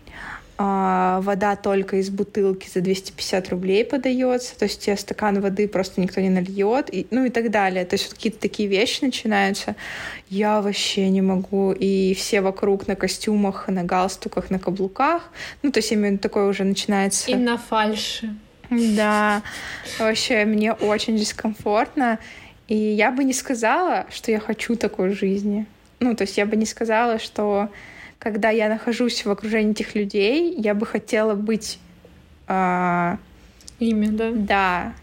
а, 0.58 1.20
вода 1.20 1.54
только 1.54 1.96
из 1.96 2.08
бутылки 2.08 2.68
за 2.72 2.80
250 2.80 3.50
рублей 3.50 3.84
подается, 3.84 4.58
то 4.58 4.64
есть 4.64 4.80
тебе 4.80 4.96
стакан 4.96 5.40
воды 5.40 5.68
просто 5.68 6.00
никто 6.00 6.20
не 6.20 6.30
нальет, 6.30 6.88
и, 6.92 7.06
ну 7.10 7.26
и 7.26 7.30
так 7.30 7.50
далее. 7.50 7.84
То 7.84 7.94
есть 7.94 8.06
вот 8.06 8.14
какие-то 8.14 8.40
такие 8.40 8.68
вещи 8.68 9.04
начинаются. 9.04 9.76
Я 10.30 10.62
вообще 10.62 11.10
не 11.10 11.20
могу. 11.20 11.72
И 11.72 12.14
все 12.14 12.40
вокруг 12.40 12.86
на 12.86 12.96
костюмах, 12.96 13.68
на 13.68 13.84
галстуках, 13.84 14.50
на 14.50 14.58
каблуках. 14.58 15.30
Ну, 15.62 15.70
то 15.70 15.78
есть 15.78 15.92
именно 15.92 16.16
такое 16.16 16.46
уже 16.46 16.64
начинается. 16.64 17.30
И 17.30 17.34
на 17.34 17.58
фальши. 17.58 18.34
Да, 18.70 19.42
вообще 19.98 20.44
мне 20.44 20.72
очень 20.72 21.16
дискомфортно. 21.16 22.18
И 22.66 22.76
я 22.76 23.12
бы 23.12 23.24
не 23.24 23.32
сказала, 23.32 24.06
что 24.10 24.32
я 24.32 24.40
хочу 24.40 24.74
такой 24.74 25.10
жизни. 25.10 25.66
Ну, 26.00 26.16
то 26.16 26.22
есть 26.22 26.36
я 26.38 26.46
бы 26.46 26.56
не 26.56 26.66
сказала, 26.66 27.18
что 27.18 27.68
когда 28.18 28.50
я 28.50 28.68
нахожусь 28.68 29.24
в 29.24 29.30
окружении 29.30 29.72
этих 29.72 29.94
людей, 29.94 30.54
я 30.56 30.74
бы 30.74 30.86
хотела 30.86 31.34
быть... 31.34 31.78
А... 32.48 33.18
Ими, 33.78 34.06
да? 34.06 34.30
Да. 34.32 34.94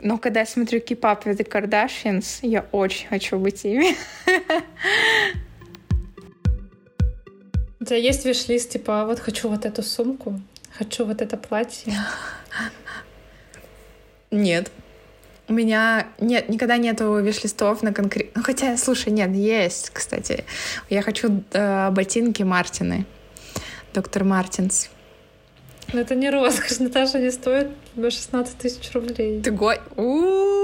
Но 0.00 0.18
когда 0.18 0.40
я 0.40 0.46
смотрю 0.46 0.80
with 1.24 1.36
the 1.36 1.48
Kardashians, 1.48 2.38
я 2.42 2.64
очень 2.72 3.08
хочу 3.08 3.38
быть 3.38 3.64
ими. 3.64 3.96
У 7.80 7.84
тебя 7.84 7.96
есть 7.96 8.24
виш-лист, 8.24 8.70
типа, 8.70 9.04
вот 9.06 9.20
хочу 9.20 9.48
вот 9.48 9.64
эту 9.64 9.82
сумку, 9.82 10.40
хочу 10.70 11.04
вот 11.04 11.22
это 11.22 11.36
платье? 11.36 11.92
Нет. 14.30 14.70
У 15.48 15.52
меня 15.52 16.06
нет, 16.20 16.48
никогда 16.48 16.76
нету 16.76 17.18
виш-листов 17.18 17.82
на 17.82 17.92
конкретно. 17.92 18.32
Ну, 18.36 18.42
хотя, 18.42 18.76
слушай, 18.76 19.10
нет, 19.10 19.30
есть, 19.34 19.90
кстати. 19.90 20.44
Я 20.90 21.02
хочу 21.02 21.42
э, 21.52 21.90
ботинки 21.90 22.42
Мартины. 22.42 23.06
Доктор 23.94 24.24
Мартинс. 24.24 24.90
Но 25.92 26.00
это 26.00 26.14
не 26.14 26.28
роскошь, 26.30 26.78
Наташа, 26.80 27.18
они 27.18 27.30
стоят 27.30 27.68
16 27.96 28.58
тысяч 28.58 28.92
рублей. 28.92 29.40
Ты 29.40 29.50
го... 29.50 29.72
У 29.96 30.58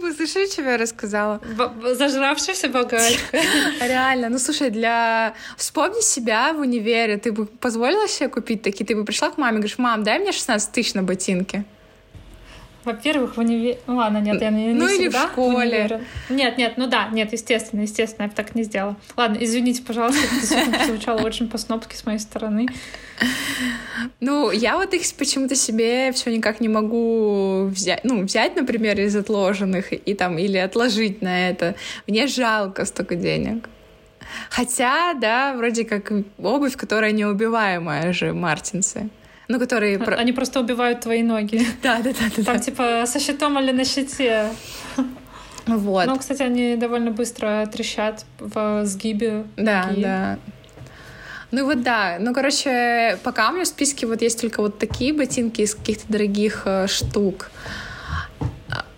вы 0.00 0.12
слышали, 0.14 0.46
что 0.46 0.62
я 0.62 0.76
рассказала? 0.78 1.40
Зажравшийся 1.94 2.68
богач. 2.68 3.18
Реально. 3.80 4.28
Ну, 4.28 4.38
слушай, 4.38 4.70
для... 4.70 5.34
Вспомни 5.56 6.00
себя 6.00 6.52
в 6.52 6.60
универе. 6.60 7.18
Ты 7.18 7.32
бы 7.32 7.46
позволила 7.46 8.08
себе 8.08 8.28
купить 8.28 8.62
такие? 8.62 8.86
Ты 8.86 8.96
бы 8.96 9.04
пришла 9.04 9.30
к 9.30 9.38
маме 9.38 9.58
и 9.58 9.60
говоришь, 9.60 9.78
мам, 9.78 10.02
дай 10.02 10.18
мне 10.18 10.32
16 10.32 10.72
тысяч 10.72 10.94
на 10.94 11.02
ботинки. 11.02 11.64
Во-первых, 12.84 13.36
в 13.36 13.40
универе... 13.40 13.78
Ну 13.86 13.96
ладно, 13.96 14.18
нет, 14.18 14.40
я 14.40 14.50
не, 14.50 14.72
ну, 14.72 14.88
не 14.88 14.96
или 14.96 15.08
в 15.08 15.14
школе. 15.14 16.00
В 16.28 16.32
нет, 16.32 16.56
нет, 16.56 16.74
ну 16.78 16.86
да, 16.86 17.08
нет, 17.12 17.32
естественно, 17.32 17.82
естественно, 17.82 18.24
я 18.24 18.28
бы 18.28 18.34
так 18.34 18.54
не 18.54 18.62
сделала. 18.62 18.96
Ладно, 19.16 19.38
извините, 19.40 19.82
пожалуйста, 19.82 20.22
это 20.52 20.84
звучало 20.86 21.20
очень 21.20 21.48
по-снопски 21.48 21.94
с 21.94 22.06
моей 22.06 22.18
стороны. 22.18 22.68
Ну, 24.20 24.50
я 24.50 24.76
вот 24.76 24.94
их 24.94 25.02
почему-то 25.18 25.54
себе 25.54 26.10
все 26.12 26.34
никак 26.34 26.60
не 26.60 26.68
могу 26.68 27.66
взять, 27.66 28.02
ну, 28.04 28.22
взять, 28.24 28.56
например, 28.56 28.98
из 28.98 29.14
отложенных 29.14 29.92
и 29.92 30.14
там, 30.14 30.38
или 30.38 30.56
отложить 30.56 31.20
на 31.20 31.50
это. 31.50 31.74
Мне 32.06 32.26
жалко 32.26 32.86
столько 32.86 33.14
денег. 33.14 33.68
Хотя, 34.48 35.12
да, 35.14 35.54
вроде 35.54 35.84
как 35.84 36.12
обувь, 36.38 36.76
которая 36.76 37.12
неубиваемая 37.12 38.12
же, 38.14 38.32
мартинсы 38.32 39.10
ну, 39.50 39.58
которые... 39.58 39.98
Они 39.98 40.32
просто 40.32 40.60
убивают 40.60 41.00
твои 41.00 41.22
ноги. 41.22 41.66
Да, 41.82 41.98
да, 41.98 42.10
да. 42.12 42.26
да 42.36 42.42
Там 42.44 42.56
да. 42.56 42.58
типа 42.58 43.04
со 43.06 43.18
щитом 43.18 43.58
или 43.58 43.72
на 43.72 43.84
щите. 43.84 44.50
Вот. 45.66 46.06
Ну, 46.06 46.18
кстати, 46.18 46.42
они 46.42 46.76
довольно 46.76 47.10
быстро 47.10 47.68
трещат 47.72 48.24
в 48.38 48.84
сгибе. 48.86 49.44
Да, 49.56 49.86
ноги. 49.86 50.02
да. 50.02 50.38
Ну 51.52 51.64
вот 51.64 51.82
да, 51.82 52.18
ну 52.20 52.32
короче, 52.32 53.18
пока 53.24 53.50
у 53.50 53.52
меня 53.52 53.64
в 53.64 53.68
списке 53.68 54.06
вот 54.06 54.22
есть 54.22 54.40
только 54.40 54.62
вот 54.62 54.78
такие 54.78 55.12
ботинки 55.12 55.62
из 55.62 55.74
каких-то 55.74 56.04
дорогих 56.12 56.62
э, 56.64 56.86
штук. 56.86 57.50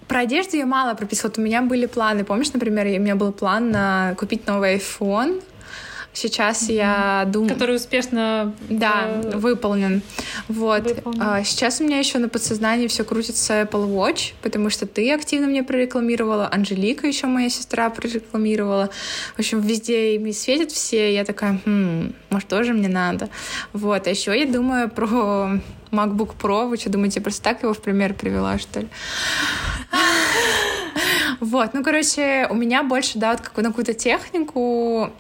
Про 0.06 0.20
одежду 0.20 0.58
я 0.58 0.66
мало 0.66 0.94
прописывала. 0.94 1.30
Вот 1.30 1.38
у 1.38 1.42
меня 1.42 1.62
были 1.62 1.86
планы. 1.86 2.24
Помнишь, 2.24 2.52
например, 2.52 2.84
у 2.86 3.02
меня 3.02 3.16
был 3.16 3.32
план 3.32 3.70
на 3.70 4.14
купить 4.18 4.46
новый 4.46 4.76
iPhone, 4.76 5.42
Сейчас 6.12 6.68
mm-hmm. 6.68 6.74
я 6.74 7.24
думаю... 7.26 7.50
Который 7.50 7.76
успешно 7.76 8.54
да, 8.68 9.04
э... 9.06 9.36
выполнен. 9.36 10.02
Вот. 10.48 10.82
Выполнен. 10.82 11.22
А, 11.22 11.42
сейчас 11.42 11.80
у 11.80 11.84
меня 11.84 11.98
еще 11.98 12.18
на 12.18 12.28
подсознании 12.28 12.86
все 12.86 13.02
крутится 13.02 13.62
Apple 13.62 13.88
Watch, 13.88 14.34
потому 14.42 14.68
что 14.68 14.86
ты 14.86 15.10
активно 15.12 15.46
мне 15.46 15.62
прорекламировала, 15.62 16.48
Анжелика 16.52 17.06
еще 17.06 17.26
моя 17.26 17.48
сестра 17.48 17.88
прорекламировала. 17.88 18.90
В 19.36 19.38
общем, 19.38 19.60
везде 19.60 20.16
ими 20.16 20.32
светят 20.32 20.70
все. 20.70 21.14
Я 21.14 21.24
такая, 21.24 21.60
хм, 21.64 22.12
может, 22.30 22.48
тоже 22.48 22.74
мне 22.74 22.88
надо. 22.88 23.30
Вот. 23.72 24.06
А 24.06 24.10
еще 24.10 24.38
я 24.38 24.46
думаю 24.46 24.90
про 24.90 25.60
MacBook 25.90 26.32
Pro. 26.40 26.68
Вы 26.68 26.76
что, 26.76 26.90
думаете, 26.90 27.20
я 27.20 27.22
просто 27.22 27.42
так 27.42 27.62
его 27.62 27.72
в 27.72 27.80
пример 27.80 28.12
привела, 28.14 28.58
что 28.58 28.80
ли? 28.80 28.88
Вот, 31.40 31.74
ну, 31.74 31.82
короче, 31.82 32.46
у 32.50 32.54
меня 32.54 32.82
больше, 32.82 33.18
да, 33.18 33.32
вот 33.32 33.40
как 33.40 33.56
на 33.56 33.70
какую-то 33.70 33.94
технику, 33.94 35.10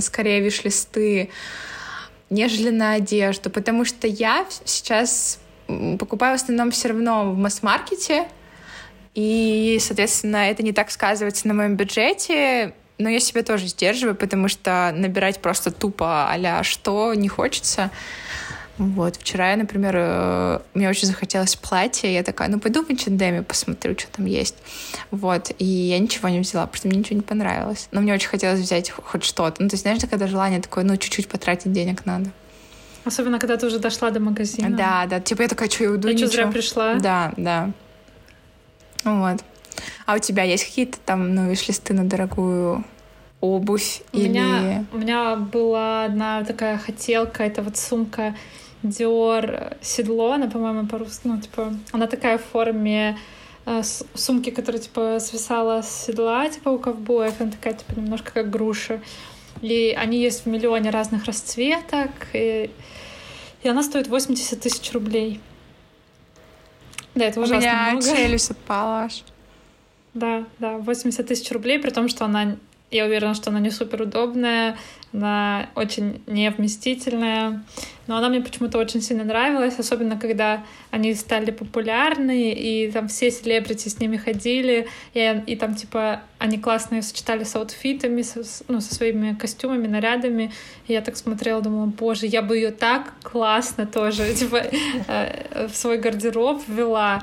скорее 0.00 0.40
виш-листы, 0.40 1.30
нежели 2.30 2.70
на 2.70 2.92
одежду, 2.92 3.50
потому 3.50 3.84
что 3.84 4.06
я 4.06 4.46
сейчас 4.64 5.40
покупаю 5.98 6.38
в 6.38 6.42
основном 6.42 6.70
все 6.70 6.88
равно 6.88 7.32
в 7.32 7.38
масс-маркете, 7.38 8.26
и, 9.14 9.78
соответственно, 9.80 10.48
это 10.48 10.62
не 10.62 10.72
так 10.72 10.90
сказывается 10.90 11.46
на 11.46 11.54
моем 11.54 11.76
бюджете, 11.76 12.74
но 12.98 13.08
я 13.08 13.20
себя 13.20 13.42
тоже 13.42 13.66
сдерживаю, 13.66 14.16
потому 14.16 14.48
что 14.48 14.92
набирать 14.94 15.40
просто 15.40 15.70
тупо 15.70 16.28
а 16.30 16.62
что 16.62 17.14
не 17.14 17.28
хочется. 17.28 17.90
Вот. 18.78 19.16
Вчера 19.16 19.52
я, 19.52 19.56
например, 19.56 19.94
э, 19.96 20.60
мне 20.74 20.88
очень 20.88 21.06
захотелось 21.06 21.54
платье, 21.54 22.12
я 22.12 22.22
такая, 22.22 22.48
ну 22.48 22.58
пойду 22.58 22.84
в 22.84 22.90
H&M 22.90 23.44
посмотрю, 23.44 23.96
что 23.96 24.10
там 24.10 24.26
есть. 24.26 24.56
Вот. 25.10 25.52
И 25.58 25.64
я 25.64 25.98
ничего 25.98 26.28
не 26.28 26.40
взяла, 26.40 26.66
потому 26.66 26.78
что 26.78 26.88
мне 26.88 26.98
ничего 26.98 27.16
не 27.16 27.22
понравилось. 27.22 27.88
Но 27.92 28.00
мне 28.00 28.12
очень 28.12 28.28
хотелось 28.28 28.60
взять 28.60 28.90
хоть 28.90 29.24
что-то. 29.24 29.62
Ну, 29.62 29.68
то 29.68 29.74
есть, 29.74 29.82
знаешь, 29.82 30.00
когда 30.10 30.26
желание 30.26 30.60
такое, 30.60 30.84
ну, 30.84 30.96
чуть-чуть 30.96 31.28
потратить 31.28 31.72
денег 31.72 32.04
надо. 32.04 32.30
Особенно, 33.04 33.38
когда 33.38 33.56
ты 33.56 33.66
уже 33.66 33.78
дошла 33.78 34.10
до 34.10 34.18
магазина. 34.18 34.76
Да, 34.76 35.06
да. 35.06 35.20
Типа 35.20 35.42
я 35.42 35.48
такая, 35.48 35.68
что 35.68 35.84
я 35.84 35.90
уйду, 35.90 36.08
Я 36.08 36.18
что, 36.18 36.26
зря 36.28 36.46
пришла? 36.48 36.94
Да, 36.94 37.32
да. 37.36 37.70
Вот. 39.04 39.44
А 40.06 40.14
у 40.14 40.18
тебя 40.18 40.42
есть 40.42 40.64
какие-то 40.64 40.98
там, 41.04 41.34
ну, 41.34 41.48
виш-листы 41.48 41.92
на 41.94 42.04
дорогую 42.04 42.84
обувь 43.40 44.02
у 44.12 44.16
или... 44.16 44.28
Меня, 44.28 44.84
у 44.92 44.98
меня 44.98 45.36
была 45.36 46.04
одна 46.04 46.44
такая 46.44 46.78
хотелка, 46.78 47.42
это 47.42 47.62
вот 47.62 47.76
сумка 47.76 48.34
Dior 48.84 49.76
седло, 49.80 50.32
она, 50.32 50.48
по-моему, 50.48 50.86
по-русски, 50.86 51.22
ну, 51.24 51.40
типа, 51.40 51.74
она 51.92 52.06
такая 52.06 52.36
в 52.36 52.44
форме 52.44 53.18
э, 53.64 53.82
сумки, 54.14 54.50
которая, 54.50 54.80
типа, 54.80 55.18
свисала 55.20 55.82
с 55.82 56.04
седла, 56.06 56.48
типа, 56.48 56.68
у 56.68 56.78
ковбоев, 56.78 57.40
она 57.40 57.50
такая, 57.50 57.74
типа, 57.74 57.98
немножко 57.98 58.32
как 58.32 58.50
груша. 58.50 59.00
И 59.62 59.96
они 59.98 60.20
есть 60.20 60.44
в 60.44 60.48
миллионе 60.48 60.90
разных 60.90 61.24
расцветок, 61.24 62.10
и, 62.34 62.70
и 63.62 63.68
она 63.68 63.82
стоит 63.82 64.08
80 64.08 64.60
тысяч 64.60 64.92
рублей. 64.92 65.40
Да, 67.14 67.24
это 67.24 67.40
ужасно 67.40 67.56
У 67.56 67.60
меня 67.60 67.90
много. 67.92 68.06
челюсть 68.16 68.50
отпала 68.50 69.04
аж. 69.04 69.22
Да, 70.12 70.44
да, 70.58 70.76
80 70.76 71.26
тысяч 71.26 71.50
рублей, 71.50 71.78
при 71.78 71.90
том, 71.90 72.08
что 72.08 72.26
она, 72.26 72.56
я 72.90 73.06
уверена, 73.06 73.34
что 73.34 73.48
она 73.48 73.60
не 73.60 73.70
супер 73.70 74.02
удобная, 74.02 74.76
она 75.14 75.68
очень 75.76 76.22
невместительная, 76.26 77.62
но 78.06 78.16
она 78.16 78.28
мне 78.28 78.40
почему-то 78.40 78.78
очень 78.78 79.00
сильно 79.00 79.22
нравилась, 79.24 79.78
особенно 79.78 80.18
когда 80.18 80.64
они 80.90 81.14
стали 81.14 81.52
популярны, 81.52 82.52
и 82.52 82.90
там 82.90 83.08
все 83.08 83.30
селебрити 83.30 83.88
с 83.88 84.00
ними 84.00 84.16
ходили, 84.16 84.88
и, 85.14 85.42
и 85.46 85.56
там, 85.56 85.76
типа, 85.76 86.22
они 86.38 86.58
классно 86.58 86.96
ее 86.96 87.02
сочетали 87.02 87.44
с 87.44 87.54
аутфитами, 87.54 88.22
со, 88.22 88.42
ну, 88.66 88.80
со 88.80 88.94
своими 88.94 89.34
костюмами, 89.34 89.86
нарядами, 89.86 90.52
и 90.88 90.92
я 90.92 91.00
так 91.00 91.16
смотрела, 91.16 91.62
думала, 91.62 91.86
боже, 91.86 92.26
я 92.26 92.42
бы 92.42 92.56
ее 92.56 92.72
так 92.72 93.14
классно 93.22 93.86
тоже, 93.86 94.34
типа, 94.38 94.62
э, 95.06 95.68
в 95.68 95.76
свой 95.76 95.98
гардероб 95.98 96.60
ввела. 96.66 97.22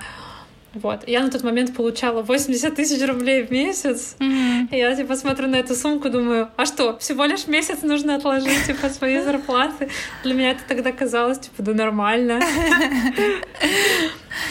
Вот. 0.74 1.08
Я 1.08 1.22
на 1.22 1.30
тот 1.30 1.44
момент 1.44 1.75
получала 1.75 2.22
80 2.22 2.75
тысяч 2.75 3.06
рублей 3.06 3.44
в 3.44 3.51
месяц. 3.51 4.16
Mm-hmm. 4.20 4.70
И 4.72 4.78
я 4.78 4.96
типа 4.96 5.16
смотрю 5.16 5.48
на 5.48 5.58
эту 5.58 5.75
сумку, 5.75 6.10
думаю, 6.10 6.50
а 6.56 6.66
что, 6.66 6.98
всего 6.98 7.25
лишь 7.25 7.48
месяц 7.48 7.82
нужно 7.82 8.16
отложить 8.16 8.66
типа 8.66 8.90
свои 8.90 9.20
зарплаты? 9.24 9.90
Для 10.24 10.34
меня 10.34 10.51
это 10.51 10.62
тогда 10.68 10.92
казалось, 10.92 11.40
типа, 11.40 11.63
да 11.63 11.74
нормально. 11.74 12.40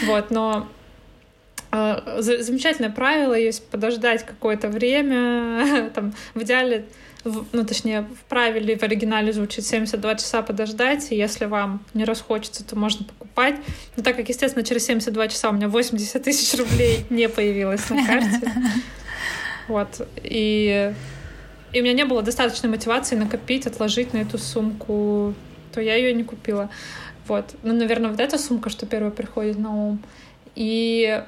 Вот, 0.05 0.31
но 0.31 0.67
э, 1.71 2.21
замечательное 2.21 2.91
правило 2.91 3.33
есть 3.33 3.67
подождать 3.69 4.25
какое-то 4.25 4.67
время, 4.67 5.89
там, 5.95 6.13
в 6.33 6.41
идеале 6.43 6.85
ну, 7.23 7.65
точнее, 7.65 8.01
в 8.01 8.23
правиле 8.29 8.77
в 8.77 8.83
оригинале 8.83 9.31
звучит 9.33 9.65
72 9.65 10.15
часа 10.15 10.41
подождать, 10.41 11.11
и 11.11 11.15
если 11.15 11.45
вам 11.45 11.83
не 11.93 12.03
расхочется, 12.03 12.63
то 12.63 12.75
можно 12.75 13.05
покупать. 13.05 13.55
Но 13.95 14.03
так 14.03 14.15
как, 14.15 14.29
естественно, 14.29 14.65
через 14.65 14.85
72 14.85 15.27
часа 15.27 15.49
у 15.49 15.53
меня 15.53 15.67
80 15.67 16.23
тысяч 16.23 16.57
рублей 16.57 17.05
не 17.09 17.29
появилось 17.29 17.89
на 17.89 18.05
карте. 18.05 18.51
Вот. 19.67 20.07
И, 20.23 20.93
и 21.71 21.79
у 21.79 21.83
меня 21.83 21.93
не 21.93 22.05
было 22.05 22.21
достаточной 22.21 22.69
мотивации 22.69 23.15
накопить, 23.15 23.67
отложить 23.67 24.13
на 24.13 24.17
эту 24.17 24.37
сумку, 24.37 25.33
то 25.71 25.79
я 25.79 25.95
ее 25.95 26.13
не 26.13 26.23
купила. 26.23 26.69
Вот. 27.27 27.55
Ну, 27.63 27.73
наверное, 27.73 28.09
вот 28.09 28.19
эта 28.19 28.37
сумка, 28.37 28.69
что 28.69 28.85
первая 28.85 29.11
приходит 29.11 29.57
на 29.57 29.73
ум. 29.73 30.03
И 30.55 31.23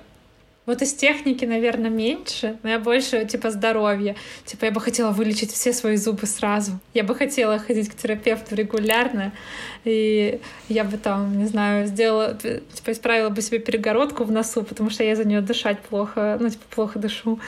вот 0.65 0.81
из 0.81 0.93
техники, 0.93 1.43
наверное, 1.43 1.89
меньше, 1.89 2.57
но 2.63 2.69
я 2.69 2.79
больше, 2.79 3.25
типа, 3.25 3.51
здоровья. 3.51 4.15
Типа, 4.45 4.65
я 4.65 4.71
бы 4.71 4.79
хотела 4.79 5.11
вылечить 5.11 5.51
все 5.51 5.73
свои 5.73 5.97
зубы 5.97 6.25
сразу. 6.25 6.79
Я 6.93 7.03
бы 7.03 7.15
хотела 7.15 7.59
ходить 7.59 7.89
к 7.89 7.95
терапевту 7.95 8.55
регулярно, 8.55 9.33
и 9.83 10.39
я 10.69 10.85
бы 10.85 10.97
там, 10.97 11.37
не 11.37 11.47
знаю, 11.47 11.87
сделала, 11.87 12.35
типа, 12.35 12.91
исправила 12.91 13.29
бы 13.29 13.41
себе 13.41 13.59
перегородку 13.59 14.23
в 14.23 14.31
носу, 14.31 14.63
потому 14.63 14.89
что 14.89 15.03
я 15.03 15.17
за 15.17 15.25
нее 15.25 15.41
дышать 15.41 15.79
плохо, 15.81 16.37
ну, 16.39 16.49
типа, 16.49 16.63
плохо 16.69 16.97
дышу. 16.97 17.39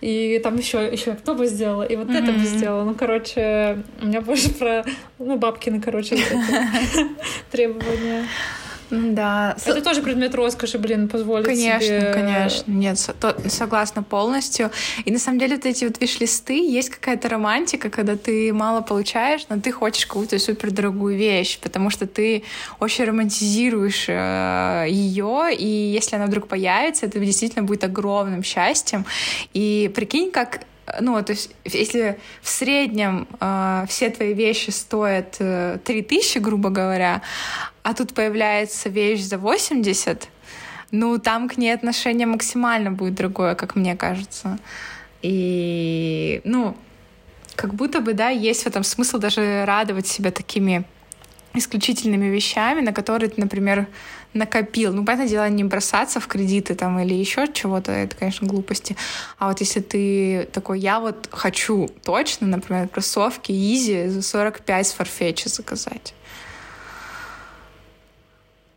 И 0.00 0.40
там 0.42 0.56
еще, 0.56 0.88
еще 0.90 1.14
кто 1.14 1.34
бы 1.34 1.46
сделала, 1.46 1.84
и 1.84 1.94
вот 1.94 2.08
mm-hmm. 2.08 2.22
это 2.22 2.32
бы 2.32 2.44
сделала. 2.44 2.84
Ну, 2.84 2.94
короче, 2.94 3.84
у 4.00 4.06
меня 4.06 4.20
больше 4.20 4.50
про, 4.50 4.84
ну, 5.20 5.36
бабкины, 5.36 5.80
короче, 5.80 6.18
требования. 7.52 8.26
Да. 8.90 9.56
Это 9.64 9.82
тоже 9.82 10.02
предмет 10.02 10.34
роскоши, 10.34 10.78
блин, 10.78 11.08
позволить 11.08 11.46
конечно, 11.46 11.80
себе... 11.80 12.12
Конечно, 12.12 12.64
конечно. 12.64 12.72
Нет, 12.72 13.10
то, 13.20 13.36
согласна 13.48 14.02
полностью. 14.02 14.70
И 15.04 15.10
на 15.10 15.18
самом 15.18 15.38
деле 15.38 15.56
вот 15.56 15.66
эти 15.66 15.84
вот 15.84 16.00
виш-листы, 16.00 16.54
есть 16.54 16.90
какая-то 16.90 17.28
романтика, 17.28 17.90
когда 17.90 18.16
ты 18.16 18.52
мало 18.52 18.80
получаешь, 18.80 19.46
но 19.48 19.60
ты 19.60 19.72
хочешь 19.72 20.06
какую-то 20.06 20.38
супердорогую 20.38 21.16
вещь, 21.16 21.58
потому 21.60 21.90
что 21.90 22.06
ты 22.06 22.44
очень 22.80 23.04
романтизируешь 23.04 24.06
э, 24.08 24.86
ее, 24.88 25.50
и 25.56 25.66
если 25.66 26.16
она 26.16 26.26
вдруг 26.26 26.48
появится, 26.48 27.06
это 27.06 27.18
действительно 27.18 27.64
будет 27.64 27.84
огромным 27.84 28.42
счастьем. 28.42 29.04
И 29.52 29.90
прикинь, 29.94 30.30
как 30.30 30.60
ну, 31.00 31.22
то 31.22 31.32
есть, 31.32 31.50
если 31.64 32.18
в 32.42 32.48
среднем 32.48 33.26
э, 33.40 33.84
все 33.88 34.10
твои 34.10 34.34
вещи 34.34 34.70
стоят 34.70 35.36
э, 35.38 35.78
3000, 35.84 36.38
грубо 36.38 36.70
говоря, 36.70 37.22
а 37.82 37.94
тут 37.94 38.14
появляется 38.14 38.88
вещь 38.88 39.20
за 39.20 39.38
80, 39.38 40.28
ну, 40.90 41.18
там 41.18 41.48
к 41.48 41.56
ней 41.56 41.72
отношение 41.72 42.26
максимально 42.26 42.90
будет 42.90 43.14
другое, 43.14 43.54
как 43.54 43.76
мне 43.76 43.96
кажется. 43.96 44.58
И, 45.22 46.40
ну, 46.44 46.76
как 47.56 47.74
будто 47.74 48.00
бы, 48.00 48.14
да, 48.14 48.28
есть 48.28 48.62
в 48.62 48.66
этом 48.66 48.84
смысл 48.84 49.18
даже 49.18 49.64
радовать 49.64 50.06
себя 50.06 50.30
такими 50.30 50.84
исключительными 51.54 52.26
вещами, 52.26 52.80
на 52.80 52.92
которые 52.92 53.30
ты, 53.30 53.40
например, 53.40 53.86
накопил. 54.34 54.92
Ну, 54.92 55.04
понятное 55.04 55.28
дело, 55.28 55.48
не 55.48 55.64
бросаться 55.64 56.20
в 56.20 56.26
кредиты 56.26 56.74
там 56.74 56.98
или 56.98 57.14
еще 57.14 57.46
чего-то, 57.52 57.92
это, 57.92 58.16
конечно, 58.16 58.46
глупости. 58.46 58.96
А 59.38 59.48
вот 59.48 59.60
если 59.60 59.80
ты 59.80 60.48
такой, 60.52 60.80
я 60.80 61.00
вот 61.00 61.28
хочу 61.30 61.88
точно, 62.04 62.46
например, 62.46 62.88
кроссовки 62.88 63.52
Easy 63.52 64.08
за 64.08 64.22
45 64.22 64.86
с 64.86 64.96
Farfetch 64.96 65.48
заказать. 65.48 66.14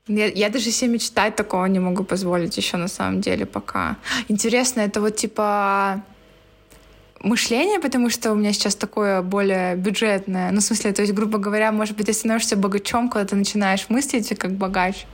Я, 0.08 0.28
я 0.28 0.50
даже 0.50 0.72
себе 0.72 0.92
мечтать 0.92 1.36
такого 1.36 1.66
не 1.66 1.80
могу 1.80 2.04
позволить 2.04 2.58
еще 2.58 2.78
на 2.78 2.88
самом 2.88 3.22
деле 3.22 3.46
пока. 3.46 3.98
Интересно, 4.28 4.82
это 4.82 5.00
вот 5.00 5.16
типа 5.16 6.02
мышление, 7.24 7.80
потому 7.80 8.10
что 8.10 8.32
у 8.32 8.36
меня 8.36 8.52
сейчас 8.52 8.76
такое 8.76 9.22
более 9.22 9.76
бюджетное. 9.76 10.52
Ну, 10.52 10.60
в 10.60 10.64
смысле, 10.64 10.92
то 10.92 11.02
есть, 11.02 11.14
грубо 11.14 11.38
говоря, 11.38 11.72
может 11.72 11.96
быть, 11.96 12.08
ты 12.08 12.14
становишься 12.14 12.56
богачом, 12.56 13.10
когда 13.10 13.28
ты 13.28 13.36
начинаешь 13.36 13.86
мыслить 13.90 14.38
как 14.38 14.54
богач. 14.54 15.06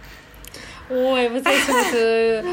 Ой, 0.89 1.29
вот 1.29 1.45
эти 1.45 1.71
вот 1.71 1.93
э, 1.93 2.43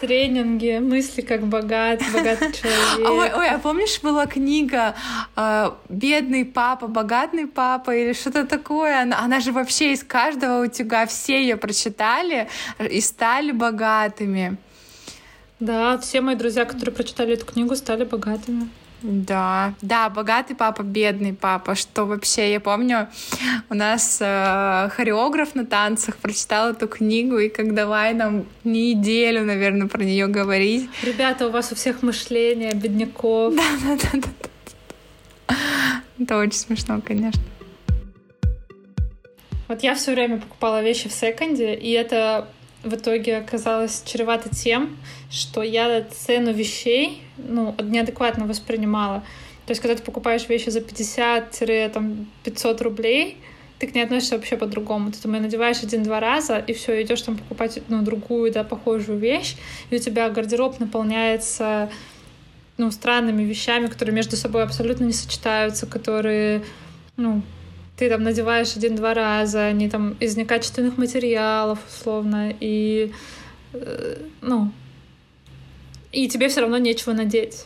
тренинги, 0.00 0.78
мысли 0.78 1.20
как 1.20 1.46
богат, 1.46 2.02
богатый 2.12 2.52
человек. 2.52 3.10
Ой, 3.10 3.32
ой, 3.32 3.48
а 3.48 3.58
помнишь, 3.58 4.00
была 4.02 4.26
книга 4.26 4.94
э, 5.36 5.70
«Бедный 5.88 6.44
папа, 6.44 6.88
богатый 6.88 7.46
папа» 7.46 7.94
или 7.94 8.12
что-то 8.12 8.44
такое? 8.44 9.02
Она, 9.02 9.20
она 9.20 9.40
же 9.40 9.52
вообще 9.52 9.92
из 9.92 10.02
каждого 10.02 10.64
утюга 10.64 11.06
все 11.06 11.40
ее 11.40 11.56
прочитали 11.56 12.48
и 12.90 13.00
стали 13.00 13.52
богатыми. 13.52 14.56
Да, 15.60 15.96
все 15.98 16.20
мои 16.20 16.34
друзья, 16.34 16.64
которые 16.64 16.94
прочитали 16.94 17.34
эту 17.34 17.46
книгу, 17.46 17.76
стали 17.76 18.04
богатыми. 18.04 18.68
Да, 19.02 19.74
да, 19.82 20.08
богатый 20.08 20.54
папа, 20.54 20.82
бедный 20.82 21.34
папа, 21.34 21.74
что 21.74 22.06
вообще, 22.06 22.52
я 22.52 22.60
помню, 22.60 23.08
у 23.68 23.74
нас 23.74 24.18
э, 24.20 24.88
хореограф 24.90 25.54
на 25.54 25.66
танцах 25.66 26.16
прочитал 26.16 26.70
эту 26.70 26.88
книгу, 26.88 27.38
и 27.38 27.48
как 27.48 27.74
давай 27.74 28.14
нам 28.14 28.46
неделю, 28.64 29.44
наверное, 29.44 29.86
про 29.86 30.02
нее 30.02 30.26
говорить. 30.26 30.88
Ребята, 31.02 31.46
у 31.46 31.50
вас 31.50 31.72
у 31.72 31.74
всех 31.74 32.02
мышление 32.02 32.72
бедняков. 32.72 33.54
Да, 33.54 33.62
да, 33.84 33.96
да, 33.96 34.08
да. 34.14 34.28
да. 35.48 35.54
Это 36.18 36.38
очень 36.38 36.58
смешно, 36.58 37.00
конечно. 37.04 37.42
Вот 39.68 39.82
я 39.82 39.94
все 39.94 40.12
время 40.12 40.38
покупала 40.38 40.82
вещи 40.82 41.08
в 41.08 41.12
секонде, 41.12 41.74
и 41.74 41.90
это 41.90 42.48
в 42.86 42.94
итоге 42.94 43.38
оказалось 43.38 44.02
чревато 44.04 44.48
тем, 44.48 44.96
что 45.30 45.62
я 45.62 46.04
цену 46.04 46.52
вещей 46.52 47.22
ну, 47.36 47.74
неадекватно 47.82 48.46
воспринимала. 48.46 49.22
То 49.66 49.72
есть, 49.72 49.82
когда 49.82 49.96
ты 49.96 50.02
покупаешь 50.02 50.48
вещи 50.48 50.70
за 50.70 50.78
50-500 50.78 52.82
рублей, 52.82 53.36
ты 53.78 53.88
к 53.88 53.94
ней 53.94 54.04
относишься 54.04 54.36
вообще 54.36 54.56
по-другому. 54.56 55.12
Ты 55.12 55.20
думаешь, 55.22 55.42
надеваешь 55.42 55.82
один-два 55.82 56.20
раза, 56.20 56.58
и 56.58 56.72
все, 56.72 57.02
идешь 57.02 57.22
там 57.22 57.36
покупать 57.36 57.80
ну, 57.88 58.02
другую, 58.02 58.52
да, 58.52 58.64
похожую 58.64 59.18
вещь, 59.18 59.56
и 59.90 59.96
у 59.96 59.98
тебя 59.98 60.30
гардероб 60.30 60.80
наполняется 60.80 61.90
ну, 62.78 62.90
странными 62.90 63.42
вещами, 63.42 63.86
которые 63.86 64.14
между 64.14 64.36
собой 64.36 64.62
абсолютно 64.62 65.04
не 65.04 65.12
сочетаются, 65.12 65.86
которые, 65.86 66.62
ну, 67.16 67.42
ты 67.96 68.10
там 68.10 68.22
надеваешь 68.22 68.76
один-два 68.76 69.14
раза, 69.14 69.66
они 69.66 69.88
там 69.88 70.16
из 70.20 70.36
некачественных 70.36 70.98
материалов, 70.98 71.78
условно, 71.88 72.54
и, 72.60 73.12
э, 73.72 74.16
ну, 74.42 74.70
и 76.12 76.28
тебе 76.28 76.48
все 76.48 76.60
равно 76.60 76.78
нечего 76.78 77.12
надеть. 77.12 77.64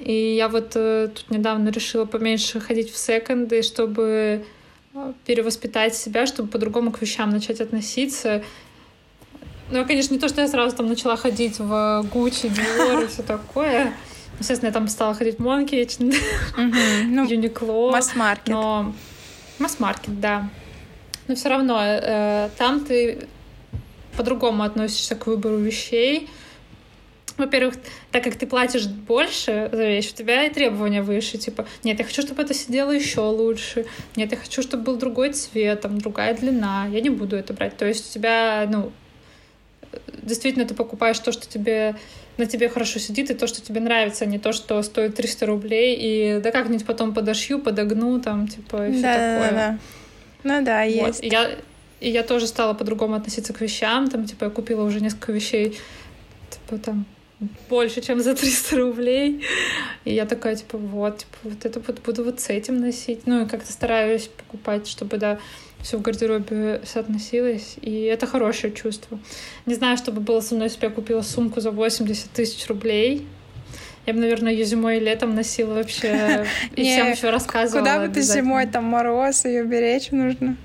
И 0.00 0.34
я 0.34 0.48
вот 0.48 0.72
э, 0.74 1.10
тут 1.14 1.30
недавно 1.30 1.68
решила 1.68 2.06
поменьше 2.06 2.58
ходить 2.58 2.90
в 2.90 2.96
секонды, 2.96 3.62
чтобы 3.62 4.44
э, 4.94 5.12
перевоспитать 5.26 5.94
себя, 5.94 6.26
чтобы 6.26 6.48
по-другому 6.48 6.90
к 6.90 7.00
вещам 7.00 7.30
начать 7.30 7.60
относиться. 7.60 8.42
Ну, 9.70 9.86
конечно, 9.86 10.14
не 10.14 10.18
то, 10.18 10.28
что 10.28 10.40
я 10.40 10.48
сразу 10.48 10.74
там 10.74 10.88
начала 10.88 11.16
ходить 11.16 11.60
в 11.60 12.04
Гуччи, 12.12 12.46
Dior 12.46 13.04
и 13.04 13.06
все 13.06 13.22
такое. 13.22 13.92
Естественно, 14.40 14.68
я 14.68 14.72
там 14.72 14.88
стала 14.88 15.14
ходить 15.14 15.36
в 15.36 15.42
Монки, 15.42 15.76
Юникло. 17.28 17.90
Масс-маркет. 17.92 18.48
Но 18.48 18.94
Масс-маркет, 19.60 20.20
да. 20.20 20.48
Но 21.28 21.34
все 21.36 21.48
равно 21.48 21.80
э, 21.80 22.48
там 22.58 22.84
ты 22.84 23.28
по-другому 24.16 24.64
относишься 24.64 25.14
к 25.14 25.26
выбору 25.26 25.58
вещей. 25.58 26.28
Во-первых, 27.36 27.76
так 28.10 28.24
как 28.24 28.34
ты 28.34 28.46
платишь 28.46 28.86
больше 28.86 29.70
за 29.72 29.86
вещь, 29.86 30.12
у 30.12 30.16
тебя 30.16 30.44
и 30.44 30.52
требования 30.52 31.02
выше. 31.02 31.38
Типа, 31.38 31.66
нет, 31.84 31.98
я 31.98 32.04
хочу, 32.04 32.22
чтобы 32.22 32.42
это 32.42 32.52
сидело 32.52 32.90
еще 32.90 33.20
лучше. 33.20 33.86
Нет, 34.16 34.32
я 34.32 34.36
хочу, 34.36 34.62
чтобы 34.62 34.82
был 34.82 34.96
другой 34.96 35.32
цвет, 35.32 35.80
там, 35.80 35.98
другая 35.98 36.34
длина. 36.34 36.86
Я 36.90 37.00
не 37.00 37.10
буду 37.10 37.36
это 37.36 37.54
брать. 37.54 37.76
То 37.76 37.86
есть 37.86 38.10
у 38.10 38.14
тебя, 38.14 38.68
ну, 38.70 38.92
действительно 40.22 40.66
ты 40.66 40.74
покупаешь 40.74 41.18
то, 41.18 41.32
что 41.32 41.46
тебе 41.48 41.96
на 42.40 42.46
тебе 42.46 42.68
хорошо 42.68 42.98
сидит, 42.98 43.30
и 43.30 43.34
то, 43.34 43.46
что 43.46 43.60
тебе 43.60 43.80
нравится, 43.80 44.24
а 44.24 44.26
не 44.26 44.38
то, 44.38 44.52
что 44.52 44.82
стоит 44.82 45.14
300 45.14 45.46
рублей, 45.46 45.96
и 46.00 46.40
да 46.40 46.50
как-нибудь 46.50 46.86
потом 46.86 47.14
подошью, 47.14 47.60
подогну, 47.60 48.20
там, 48.20 48.48
типа, 48.48 48.88
и 48.88 48.92
все 48.92 49.02
да, 49.02 49.14
такое. 49.14 49.50
Да, 49.50 49.56
да. 49.56 49.78
Ну 50.42 50.64
да, 50.64 50.84
вот. 50.84 51.08
есть. 51.08 51.22
И 51.22 51.28
я, 51.28 51.50
и 52.00 52.10
я 52.10 52.22
тоже 52.22 52.46
стала 52.46 52.74
по-другому 52.74 53.14
относиться 53.14 53.52
к 53.52 53.60
вещам, 53.60 54.08
там, 54.08 54.24
типа, 54.24 54.44
я 54.44 54.50
купила 54.50 54.82
уже 54.82 55.00
несколько 55.00 55.32
вещей, 55.32 55.78
типа, 56.50 56.78
там, 56.78 57.04
больше, 57.68 58.00
чем 58.00 58.20
за 58.20 58.34
300 58.34 58.76
рублей. 58.76 59.44
И 60.04 60.14
я 60.14 60.26
такая, 60.26 60.56
типа, 60.56 60.78
вот, 60.78 61.18
типа, 61.18 61.36
вот 61.44 61.64
это 61.64 61.80
вот 61.80 62.00
буду 62.00 62.24
вот 62.24 62.40
с 62.40 62.48
этим 62.48 62.80
носить. 62.80 63.26
Ну, 63.26 63.44
и 63.44 63.48
как-то 63.48 63.72
стараюсь 63.72 64.28
покупать, 64.28 64.86
чтобы, 64.86 65.16
да, 65.16 65.38
все 65.82 65.96
в 65.96 66.02
гардеробе 66.02 66.82
соотносилось, 66.84 67.76
и 67.80 68.02
это 68.02 68.26
хорошее 68.26 68.72
чувство. 68.72 69.18
Не 69.66 69.74
знаю, 69.74 69.96
что 69.96 70.12
бы 70.12 70.20
было 70.20 70.40
со 70.40 70.54
мной, 70.54 70.68
если 70.68 70.80
бы 70.80 70.86
я 70.86 70.90
купила 70.92 71.22
сумку 71.22 71.60
за 71.60 71.70
80 71.70 72.30
тысяч 72.30 72.66
рублей. 72.68 73.26
Я 74.06 74.14
бы, 74.14 74.20
наверное, 74.20 74.52
ее 74.52 74.64
зимой 74.64 74.96
и 74.96 75.00
летом 75.00 75.34
носила 75.34 75.74
вообще, 75.74 76.46
и 76.76 76.82
всем 76.82 77.10
еще 77.10 77.30
рассказывала. 77.30 77.80
Куда 77.80 78.06
бы 78.06 78.12
ты 78.12 78.22
зимой, 78.22 78.66
там 78.66 78.84
мороз, 78.84 79.44
ее 79.44 79.64
беречь 79.64 80.10
нужно. 80.10 80.56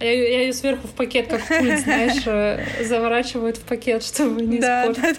Я, 0.00 0.12
я 0.12 0.42
ее 0.42 0.52
сверху 0.52 0.86
в 0.86 0.92
пакет, 0.92 1.26
как 1.28 1.46
пульт, 1.46 1.80
знаешь, 1.84 2.22
э, 2.26 2.84
заворачивают 2.84 3.56
в 3.56 3.62
пакет, 3.62 4.04
чтобы 4.04 4.42
не 4.42 4.58
испортить. 4.58 5.18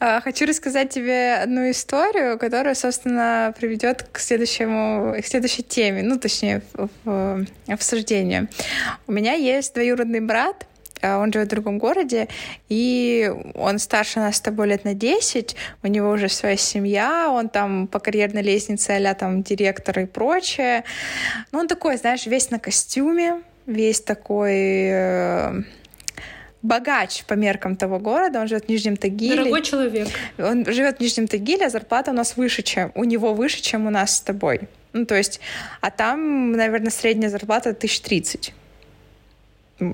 Хочу 0.00 0.46
рассказать 0.46 0.90
тебе 0.90 1.34
одну 1.34 1.70
историю, 1.70 2.38
которая, 2.38 2.74
собственно, 2.74 3.52
приведет 3.58 4.04
к 4.12 4.18
следующему, 4.18 5.14
к 5.20 5.26
следующей 5.26 5.62
теме, 5.62 6.02
ну, 6.02 6.18
точнее, 6.18 6.62
в, 6.72 6.88
в 7.04 7.46
обсуждению. 7.66 8.48
У 9.06 9.12
меня 9.12 9.32
есть 9.32 9.74
двоюродный 9.74 10.20
брат, 10.20 10.66
а, 11.02 11.18
он 11.18 11.32
живет 11.32 11.48
в 11.48 11.50
другом 11.50 11.78
городе, 11.78 12.28
и 12.68 13.32
он 13.54 13.78
старше 13.78 14.20
нас 14.20 14.36
с 14.36 14.40
тобой 14.40 14.68
лет 14.68 14.84
на 14.84 14.94
10, 14.94 15.56
у 15.82 15.86
него 15.86 16.10
уже 16.10 16.28
своя 16.28 16.56
семья, 16.56 17.30
он 17.30 17.48
там 17.48 17.86
по 17.86 17.98
карьерной 17.98 18.42
лестнице 18.42 18.90
а 18.90 19.14
там 19.14 19.42
директор 19.42 19.98
и 20.00 20.06
прочее. 20.06 20.84
Ну, 21.52 21.60
он 21.60 21.68
такой, 21.68 21.96
знаешь, 21.96 22.26
весь 22.26 22.50
на 22.50 22.58
костюме, 22.58 23.42
весь 23.66 24.00
такой 24.00 24.88
э, 24.90 25.62
богач 26.62 27.24
по 27.24 27.34
меркам 27.34 27.76
того 27.76 27.98
города, 27.98 28.40
он 28.40 28.48
живет 28.48 28.66
в 28.66 28.68
Нижнем 28.68 28.96
Тагиле. 28.96 29.36
Дорогой 29.36 29.62
человек. 29.62 30.08
Он 30.38 30.64
живет 30.66 30.98
в 30.98 31.00
Нижнем 31.00 31.28
Тагиле, 31.28 31.66
а 31.66 31.70
зарплата 31.70 32.10
у 32.10 32.14
нас 32.14 32.36
выше, 32.36 32.62
чем 32.62 32.92
у 32.94 33.04
него 33.04 33.34
выше, 33.34 33.62
чем 33.62 33.86
у 33.86 33.90
нас 33.90 34.16
с 34.16 34.20
тобой. 34.20 34.60
Ну, 34.92 35.06
то 35.06 35.14
есть, 35.14 35.40
а 35.80 35.90
там, 35.90 36.52
наверное, 36.52 36.90
средняя 36.90 37.30
зарплата 37.30 37.70
1030. 37.70 38.54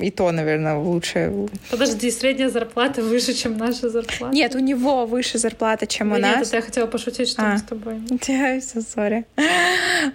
И 0.00 0.10
то, 0.10 0.32
наверное, 0.32 0.76
лучше. 0.76 1.30
Подожди, 1.70 2.10
средняя 2.10 2.48
зарплата 2.48 3.02
выше, 3.02 3.34
чем 3.34 3.58
наша 3.58 3.90
зарплата? 3.90 4.34
Нет, 4.34 4.54
у 4.54 4.58
него 4.58 5.04
выше 5.04 5.36
зарплата, 5.36 5.86
чем 5.86 6.08
да 6.08 6.16
у 6.16 6.18
нас. 6.18 6.38
Нет, 6.38 6.52
я 6.54 6.62
хотела 6.62 6.86
пошутить, 6.86 7.28
что 7.28 7.42
а. 7.42 7.52
мы 7.52 7.58
с 7.58 7.62
тобой. 7.62 8.00
Все, 8.20 8.80
сори. 8.80 9.26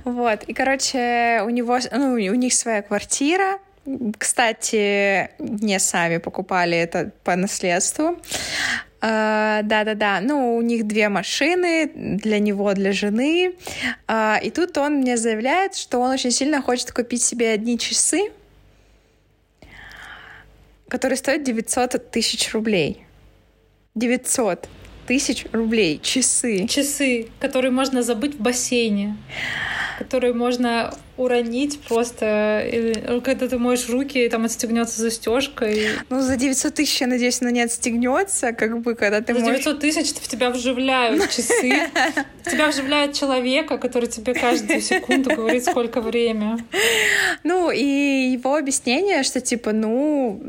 Вот. 0.05 0.43
И, 0.45 0.53
короче, 0.53 1.43
у 1.45 1.49
него, 1.49 1.77
ну, 1.91 2.13
у 2.13 2.35
них 2.35 2.53
своя 2.53 2.81
квартира, 2.81 3.59
кстати, 4.17 5.31
не 5.39 5.79
сами 5.79 6.17
покупали 6.17 6.77
это 6.77 7.11
по 7.23 7.35
наследству. 7.35 8.19
Uh, 9.01 9.63
да-да-да, 9.63 10.19
ну, 10.19 10.57
у 10.57 10.61
них 10.61 10.85
две 10.85 11.07
машины, 11.07 11.89
для 11.95 12.39
него, 12.39 12.73
для 12.73 12.91
жены. 12.91 13.55
Uh, 14.07 14.41
и 14.43 14.49
тут 14.49 14.77
он 14.77 14.95
мне 14.95 15.15
заявляет, 15.15 15.75
что 15.75 15.99
он 16.01 16.11
очень 16.11 16.31
сильно 16.31 16.61
хочет 16.61 16.91
купить 16.91 17.23
себе 17.23 17.51
одни 17.51 17.79
часы, 17.79 18.29
которые 20.89 21.15
стоят 21.15 21.43
900 21.43 22.11
тысяч 22.11 22.53
рублей. 22.53 23.05
900 23.95 24.67
тысяч 25.07 25.45
рублей. 25.53 25.99
Часы. 26.03 26.67
Часы, 26.67 27.29
которые 27.39 27.71
можно 27.71 28.03
забыть 28.03 28.35
в 28.35 28.41
бассейне 28.41 29.15
которые 29.99 30.33
можно 30.33 30.93
уронить 31.17 31.81
просто, 31.81 32.65
или, 32.65 33.19
когда 33.19 33.49
ты 33.49 33.57
моешь 33.57 33.89
руки, 33.89 34.25
и 34.25 34.29
там 34.29 34.45
отстегнется 34.45 35.01
застежка. 35.01 35.65
И... 35.65 35.89
Ну, 36.09 36.21
за 36.21 36.37
900 36.37 36.73
тысяч, 36.73 37.01
я 37.01 37.07
надеюсь, 37.07 37.41
она 37.41 37.51
не 37.51 37.61
отстегнется, 37.61 38.53
как 38.53 38.79
бы, 38.79 38.95
когда 38.95 39.19
ты 39.19 39.33
За 39.33 39.41
моешь... 39.41 39.57
900 39.57 39.79
тысяч 39.81 40.07
в 40.15 40.27
тебя 40.29 40.51
вживляют 40.51 41.29
часы, 41.29 41.89
в 42.45 42.49
тебя 42.49 42.69
вживляют 42.69 43.13
человека, 43.13 43.77
который 43.77 44.07
тебе 44.07 44.33
каждую 44.33 44.79
секунду 44.79 45.35
говорит, 45.35 45.65
сколько 45.65 45.99
время. 45.99 46.57
Ну, 47.43 47.69
и 47.69 48.31
его 48.31 48.55
объяснение, 48.55 49.23
что, 49.23 49.41
типа, 49.41 49.73
ну, 49.73 50.41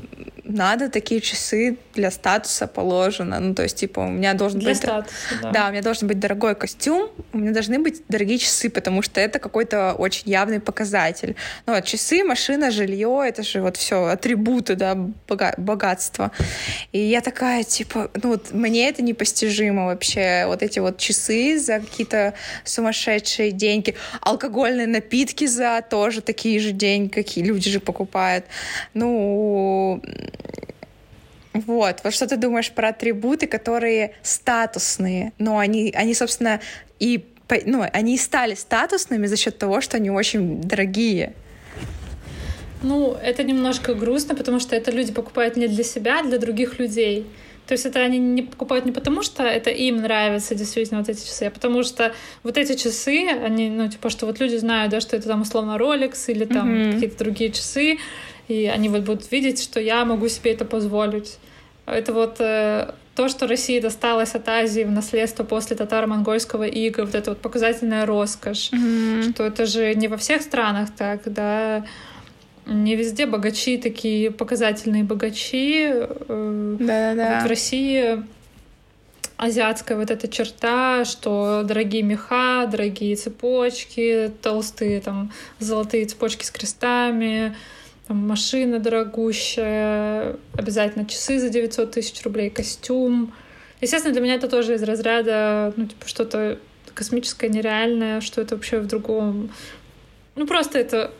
надо 0.50 0.88
такие 0.88 1.20
часы 1.20 1.78
для 1.94 2.10
статуса 2.10 2.66
положено. 2.66 3.40
Ну, 3.40 3.54
то 3.54 3.62
есть, 3.62 3.76
типа, 3.76 4.00
у 4.00 4.08
меня 4.08 4.34
должен 4.34 4.60
для 4.60 4.70
быть... 4.70 4.78
Статуса, 4.78 5.14
да. 5.42 5.50
да, 5.50 5.68
у 5.68 5.70
меня 5.70 5.82
должен 5.82 6.08
быть 6.08 6.18
дорогой 6.18 6.54
костюм, 6.54 7.10
у 7.32 7.38
меня 7.38 7.52
должны 7.52 7.78
быть 7.78 8.02
дорогие 8.08 8.38
часы, 8.38 8.70
потому 8.70 9.02
что 9.02 9.20
это 9.20 9.38
какой-то 9.38 9.94
очень 9.94 10.30
явный 10.30 10.60
показатель. 10.60 11.36
Ну, 11.66 11.74
вот 11.74 11.84
часы, 11.84 12.24
машина, 12.24 12.70
жилье, 12.70 13.22
это 13.26 13.42
же 13.42 13.60
вот 13.60 13.76
все 13.76 14.06
атрибуты, 14.06 14.74
да, 14.74 14.94
бога 14.94 15.54
богатства. 15.56 16.30
И 16.92 16.98
я 16.98 17.20
такая, 17.20 17.64
типа, 17.64 18.10
ну, 18.22 18.30
вот 18.30 18.52
мне 18.52 18.88
это 18.88 19.02
непостижимо 19.02 19.86
вообще. 19.86 20.44
Вот 20.46 20.62
эти 20.62 20.78
вот 20.78 20.98
часы 20.98 21.58
за 21.58 21.80
какие-то 21.80 22.34
сумасшедшие 22.64 23.52
деньги. 23.52 23.94
Алкогольные 24.20 24.86
напитки 24.86 25.46
за 25.46 25.82
тоже 25.88 26.20
такие 26.20 26.60
же 26.60 26.72
деньги, 26.72 27.08
какие 27.08 27.44
люди 27.44 27.70
же 27.70 27.80
покупают. 27.80 28.44
Ну, 28.94 30.02
вот, 31.52 32.00
вот 32.04 32.14
что 32.14 32.26
ты 32.26 32.36
думаешь 32.36 32.70
про 32.70 32.88
атрибуты, 32.88 33.46
которые 33.46 34.14
статусные, 34.22 35.32
но 35.38 35.58
они, 35.58 35.92
они 35.96 36.14
собственно, 36.14 36.60
и 36.98 37.26
ну, 37.66 37.84
они 37.92 38.16
стали 38.16 38.54
статусными 38.54 39.26
за 39.26 39.36
счет 39.36 39.58
того, 39.58 39.80
что 39.80 39.96
они 39.96 40.10
очень 40.10 40.60
дорогие. 40.60 41.34
Ну, 42.82 43.16
это 43.20 43.42
немножко 43.42 43.94
грустно, 43.94 44.34
потому 44.34 44.60
что 44.60 44.76
это 44.76 44.90
люди 44.90 45.12
покупают 45.12 45.56
не 45.56 45.68
для 45.68 45.84
себя, 45.84 46.20
а 46.20 46.22
для 46.22 46.38
других 46.38 46.78
людей. 46.78 47.26
То 47.66 47.72
есть 47.72 47.86
это 47.86 48.00
они 48.00 48.18
не 48.18 48.42
покупают 48.42 48.84
не 48.84 48.92
потому, 48.92 49.22
что 49.22 49.44
это 49.44 49.70
им 49.70 49.98
нравится 49.98 50.54
действительно 50.54 51.00
вот 51.00 51.08
эти 51.08 51.24
часы, 51.24 51.44
а 51.44 51.50
потому 51.50 51.82
что 51.82 52.12
вот 52.42 52.56
эти 52.56 52.74
часы, 52.74 53.28
они, 53.28 53.70
ну, 53.70 53.88
типа, 53.88 54.10
что 54.10 54.26
вот 54.26 54.40
люди 54.40 54.56
знают, 54.56 54.90
да, 54.90 55.00
что 55.00 55.16
это 55.16 55.28
там 55.28 55.42
условно 55.42 55.76
Rolex 55.78 56.14
или 56.28 56.46
там 56.46 56.68
mm-hmm. 56.68 56.92
какие-то 56.94 57.18
другие 57.18 57.52
часы, 57.52 57.98
и 58.50 58.66
они 58.66 58.88
вот 58.88 59.02
будут 59.02 59.30
видеть, 59.30 59.62
что 59.62 59.80
я 59.80 60.04
могу 60.04 60.28
себе 60.28 60.52
это 60.52 60.64
позволить. 60.64 61.38
Это 61.86 62.12
вот 62.12 62.36
э, 62.40 62.92
то, 63.14 63.28
что 63.28 63.46
России 63.46 63.78
досталось 63.80 64.34
от 64.34 64.48
Азии 64.48 64.82
в 64.82 64.90
наследство 64.90 65.44
после 65.44 65.76
татаро-монгольского 65.76 66.64
ига, 66.64 67.02
вот 67.02 67.14
это 67.14 67.30
вот 67.30 67.40
показательная 67.40 68.06
роскошь, 68.06 68.70
mm-hmm. 68.72 69.32
что 69.32 69.44
это 69.44 69.66
же 69.66 69.94
не 69.94 70.08
во 70.08 70.16
всех 70.16 70.42
странах 70.42 70.90
так, 70.96 71.32
да, 71.32 71.84
не 72.66 72.96
везде 72.96 73.26
богачи 73.26 73.78
такие 73.78 74.30
показательные 74.30 75.04
богачи. 75.04 75.92
Да-да-да. 76.28 77.36
Вот 77.36 77.44
в 77.44 77.48
России 77.48 78.22
азиатская 79.36 79.96
вот 79.96 80.10
эта 80.10 80.28
черта, 80.28 81.04
что 81.04 81.62
дорогие 81.64 82.02
меха, 82.02 82.66
дорогие 82.70 83.16
цепочки, 83.16 84.30
толстые 84.42 85.00
там 85.00 85.32
золотые 85.58 86.04
цепочки 86.04 86.44
с 86.44 86.50
крестами, 86.50 87.56
там, 88.10 88.26
машина 88.26 88.80
дорогущая, 88.80 90.34
обязательно 90.58 91.06
часы 91.06 91.38
за 91.38 91.48
900 91.48 91.92
тысяч 91.92 92.20
рублей, 92.24 92.50
костюм. 92.50 93.32
Естественно, 93.80 94.12
для 94.12 94.20
меня 94.20 94.34
это 94.34 94.48
тоже 94.48 94.74
из 94.74 94.82
разряда, 94.82 95.72
ну, 95.76 95.86
типа, 95.86 96.08
что-то 96.08 96.58
космическое, 96.92 97.48
нереальное, 97.48 98.20
что 98.20 98.40
это 98.40 98.56
вообще 98.56 98.80
в 98.80 98.88
другом... 98.88 99.50
Ну, 100.34 100.44
просто 100.44 100.80
это... 100.80 101.12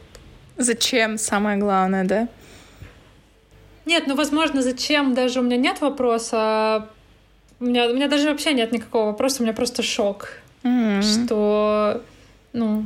Зачем, 0.57 1.17
самое 1.17 1.59
главное, 1.59 2.05
да? 2.05 2.29
Нет, 3.87 4.09
ну, 4.09 4.17
возможно, 4.17 4.61
зачем 4.61 5.15
даже 5.15 5.39
у 5.39 5.45
меня 5.45 5.59
нет 5.59 5.81
вопроса. 5.81 6.89
У 7.61 7.67
меня, 7.67 7.87
у 7.87 7.95
меня 7.95 8.09
даже 8.09 8.29
вообще 8.29 8.53
нет 8.53 8.73
никакого 8.73 9.07
вопроса, 9.13 9.43
у 9.43 9.45
меня 9.45 9.55
просто 9.55 9.85
шок. 9.85 10.31
Mm-hmm. 10.65 11.03
Что, 11.03 12.03
ну, 12.53 12.85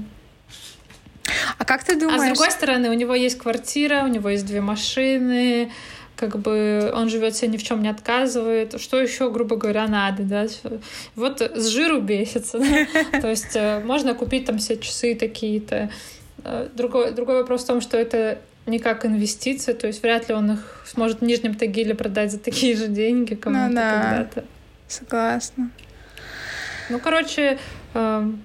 а 1.58 1.64
как 1.64 1.84
ты 1.84 1.98
думаешь? 1.98 2.20
А 2.20 2.24
с 2.24 2.28
другой 2.28 2.50
стороны, 2.50 2.90
у 2.90 2.94
него 2.94 3.14
есть 3.14 3.38
квартира, 3.38 4.02
у 4.04 4.08
него 4.08 4.28
есть 4.28 4.46
две 4.46 4.60
машины, 4.60 5.70
как 6.16 6.38
бы 6.38 6.92
он 6.94 7.08
живет 7.08 7.34
себе 7.34 7.48
ни 7.48 7.56
в 7.56 7.62
чем 7.62 7.82
не 7.82 7.88
отказывает. 7.88 8.80
Что 8.80 9.00
еще, 9.00 9.30
грубо 9.30 9.56
говоря, 9.56 9.86
надо, 9.88 10.22
да? 10.22 10.46
Вот 11.16 11.40
с 11.40 11.66
жиру 11.68 12.00
бесится. 12.00 12.58
Да? 12.58 13.20
То 13.20 13.28
есть 13.28 13.54
э, 13.54 13.80
можно 13.84 14.14
купить 14.14 14.44
там 14.44 14.58
все 14.58 14.76
часы 14.76 15.14
такие-то. 15.14 15.90
Э, 16.44 16.68
другой, 16.74 17.12
другой 17.12 17.36
вопрос 17.36 17.64
в 17.64 17.66
том, 17.66 17.80
что 17.80 17.96
это 17.96 18.38
не 18.66 18.78
как 18.78 19.04
инвестиция, 19.04 19.74
то 19.74 19.86
есть 19.86 20.02
вряд 20.02 20.28
ли 20.28 20.34
он 20.34 20.52
их 20.52 20.84
сможет 20.86 21.20
в 21.20 21.22
Нижнем 21.22 21.54
Тагиле 21.54 21.94
продать 21.94 22.32
за 22.32 22.38
такие 22.38 22.74
же 22.76 22.88
деньги 22.88 23.34
кому-то 23.34 23.68
ну, 23.68 23.74
да. 23.74 24.02
когда-то. 24.02 24.44
Согласна. 24.88 25.70
Ну, 26.88 26.98
короче, 26.98 27.58
эм, 27.94 28.42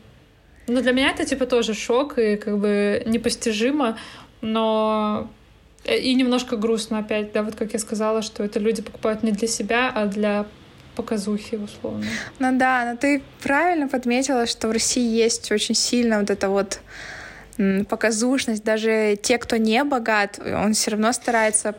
ну, 0.70 0.82
для 0.82 0.92
меня 0.92 1.12
это, 1.12 1.26
типа, 1.26 1.46
тоже 1.46 1.74
шок 1.74 2.18
и 2.18 2.36
как 2.36 2.58
бы 2.58 3.04
непостижимо, 3.06 3.98
но 4.42 5.30
э, 5.86 5.98
и 5.98 6.14
немножко 6.14 6.58
грустно 6.58 7.00
опять, 7.00 7.32
да, 7.32 7.44
вот 7.44 7.56
как 7.56 7.74
я 7.74 7.80
сказала, 7.80 8.22
что 8.22 8.44
это 8.44 8.60
люди 8.60 8.82
покупают 8.82 9.24
не 9.24 9.32
для 9.32 9.48
себя, 9.48 9.92
а 9.94 10.06
для 10.06 10.46
показухи, 10.96 11.56
условно. 11.56 12.06
Ну 12.40 12.58
да, 12.58 12.92
но 12.92 12.98
ты 12.98 13.22
правильно 13.42 13.88
подметила, 13.88 14.46
что 14.46 14.68
в 14.68 14.72
России 14.72 15.18
есть 15.18 15.52
очень 15.52 15.76
сильно 15.76 16.20
вот 16.20 16.30
это 16.30 16.50
вот 16.50 16.82
показушность. 17.90 18.64
Даже 18.64 19.18
те, 19.22 19.38
кто 19.38 19.58
не 19.58 19.84
богат, 19.84 20.40
он 20.40 20.74
все 20.74 20.92
равно 20.92 21.12
старается 21.12 21.76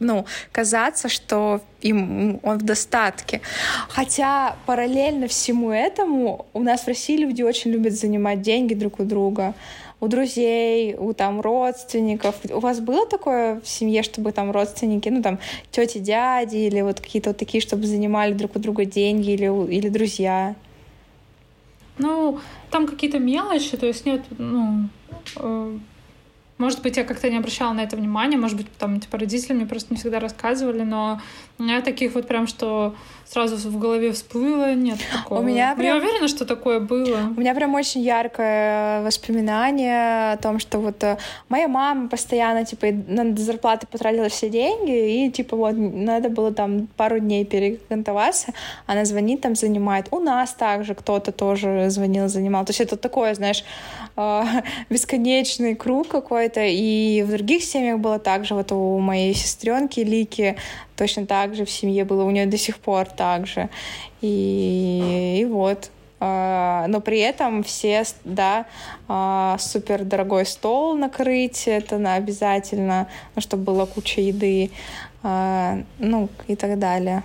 ну, 0.00 0.26
казаться, 0.52 1.08
что 1.08 1.60
им 1.80 2.38
он 2.42 2.58
в 2.58 2.62
достатке. 2.62 3.40
Хотя 3.88 4.56
параллельно 4.66 5.26
всему 5.26 5.70
этому 5.70 6.46
у 6.52 6.62
нас 6.62 6.82
в 6.82 6.88
России 6.88 7.16
люди 7.16 7.42
очень 7.42 7.72
любят 7.72 7.94
занимать 7.94 8.42
деньги 8.42 8.74
друг 8.74 9.00
у 9.00 9.04
друга 9.04 9.54
у 10.00 10.06
друзей, 10.06 10.94
у 10.94 11.12
там 11.12 11.40
родственников. 11.40 12.36
У 12.50 12.60
вас 12.60 12.78
было 12.78 13.04
такое 13.06 13.60
в 13.60 13.68
семье, 13.68 14.04
чтобы 14.04 14.30
там 14.30 14.52
родственники, 14.52 15.08
ну 15.08 15.22
там 15.22 15.40
тети, 15.72 15.98
дяди 15.98 16.56
или 16.56 16.82
вот 16.82 17.00
какие-то 17.00 17.30
вот 17.30 17.36
такие, 17.36 17.60
чтобы 17.60 17.84
занимали 17.86 18.32
друг 18.32 18.54
у 18.54 18.58
друга 18.60 18.84
деньги 18.84 19.30
или, 19.30 19.46
или 19.72 19.88
друзья? 19.88 20.54
Ну, 21.98 22.38
там 22.70 22.86
какие-то 22.86 23.18
мелочи, 23.18 23.76
то 23.76 23.86
есть 23.86 24.06
нет, 24.06 24.22
ну, 24.38 24.88
Может 26.58 26.82
быть, 26.82 26.96
я 26.96 27.04
как-то 27.04 27.30
не 27.30 27.38
обращала 27.38 27.72
на 27.72 27.82
это 27.82 27.96
внимания, 27.96 28.36
может 28.36 28.56
быть, 28.56 28.66
там, 28.78 28.98
типа, 28.98 29.16
родители 29.16 29.52
мне 29.52 29.64
просто 29.64 29.94
не 29.94 30.00
всегда 30.00 30.18
рассказывали, 30.18 30.82
но 30.82 31.20
у 31.58 31.62
меня 31.62 31.80
таких 31.82 32.14
вот 32.14 32.26
прям, 32.26 32.48
что 32.48 32.96
сразу 33.30 33.56
в 33.56 33.78
голове 33.78 34.12
всплыло, 34.12 34.74
нет 34.74 34.98
такого. 35.12 35.40
У 35.40 35.42
меня 35.42 35.74
прям... 35.74 35.96
Я 35.96 36.02
уверена, 36.02 36.28
что 36.28 36.44
такое 36.44 36.80
было. 36.80 37.18
У 37.36 37.40
меня 37.40 37.54
прям 37.54 37.74
очень 37.74 38.00
яркое 38.00 39.02
воспоминание 39.02 40.32
о 40.32 40.36
том, 40.38 40.58
что 40.58 40.78
вот 40.78 41.02
э, 41.04 41.18
моя 41.48 41.68
мама 41.68 42.08
постоянно, 42.08 42.64
типа, 42.64 42.86
на 43.06 43.36
зарплаты 43.36 43.86
потратила 43.86 44.28
все 44.28 44.48
деньги, 44.48 45.26
и, 45.26 45.30
типа, 45.30 45.56
вот, 45.56 45.74
надо 45.76 46.30
было 46.30 46.52
там 46.52 46.88
пару 46.96 47.18
дней 47.18 47.44
перекантоваться, 47.44 48.52
она 48.86 49.04
звонит, 49.04 49.42
там, 49.42 49.54
занимает. 49.54 50.06
У 50.10 50.20
нас 50.20 50.54
также 50.54 50.94
кто-то 50.94 51.30
тоже 51.30 51.90
звонил, 51.90 52.28
занимал. 52.28 52.64
То 52.64 52.70
есть 52.70 52.80
это 52.80 52.96
такое, 52.96 53.34
знаешь, 53.34 53.62
э, 54.16 54.42
бесконечный 54.90 55.74
круг 55.74 56.08
какой-то, 56.08 56.64
и 56.64 57.22
в 57.22 57.30
других 57.30 57.62
семьях 57.62 57.98
было 57.98 58.18
так 58.18 58.46
же. 58.46 58.54
Вот 58.54 58.72
у 58.72 58.98
моей 58.98 59.34
сестренки 59.34 60.00
Лики 60.00 60.56
точно 60.98 61.26
так 61.26 61.54
же 61.54 61.64
в 61.64 61.70
семье 61.70 62.04
было, 62.04 62.24
у 62.24 62.30
нее 62.30 62.46
до 62.46 62.58
сих 62.58 62.78
пор 62.78 63.06
так 63.06 63.46
же. 63.46 63.70
И, 64.20 65.38
и 65.40 65.44
вот. 65.46 65.90
А, 66.20 66.86
но 66.88 67.00
при 67.00 67.20
этом 67.20 67.62
все, 67.62 68.02
да, 68.24 68.66
а, 69.06 69.56
супер 69.60 70.04
дорогой 70.04 70.44
стол 70.46 70.96
накрыть, 70.96 71.68
это 71.68 71.98
на 71.98 72.14
обязательно, 72.14 73.06
ну, 73.36 73.40
чтобы 73.40 73.62
была 73.62 73.86
куча 73.86 74.20
еды, 74.20 74.72
а, 75.22 75.78
ну, 75.98 76.28
и 76.48 76.56
так 76.56 76.78
далее. 76.80 77.22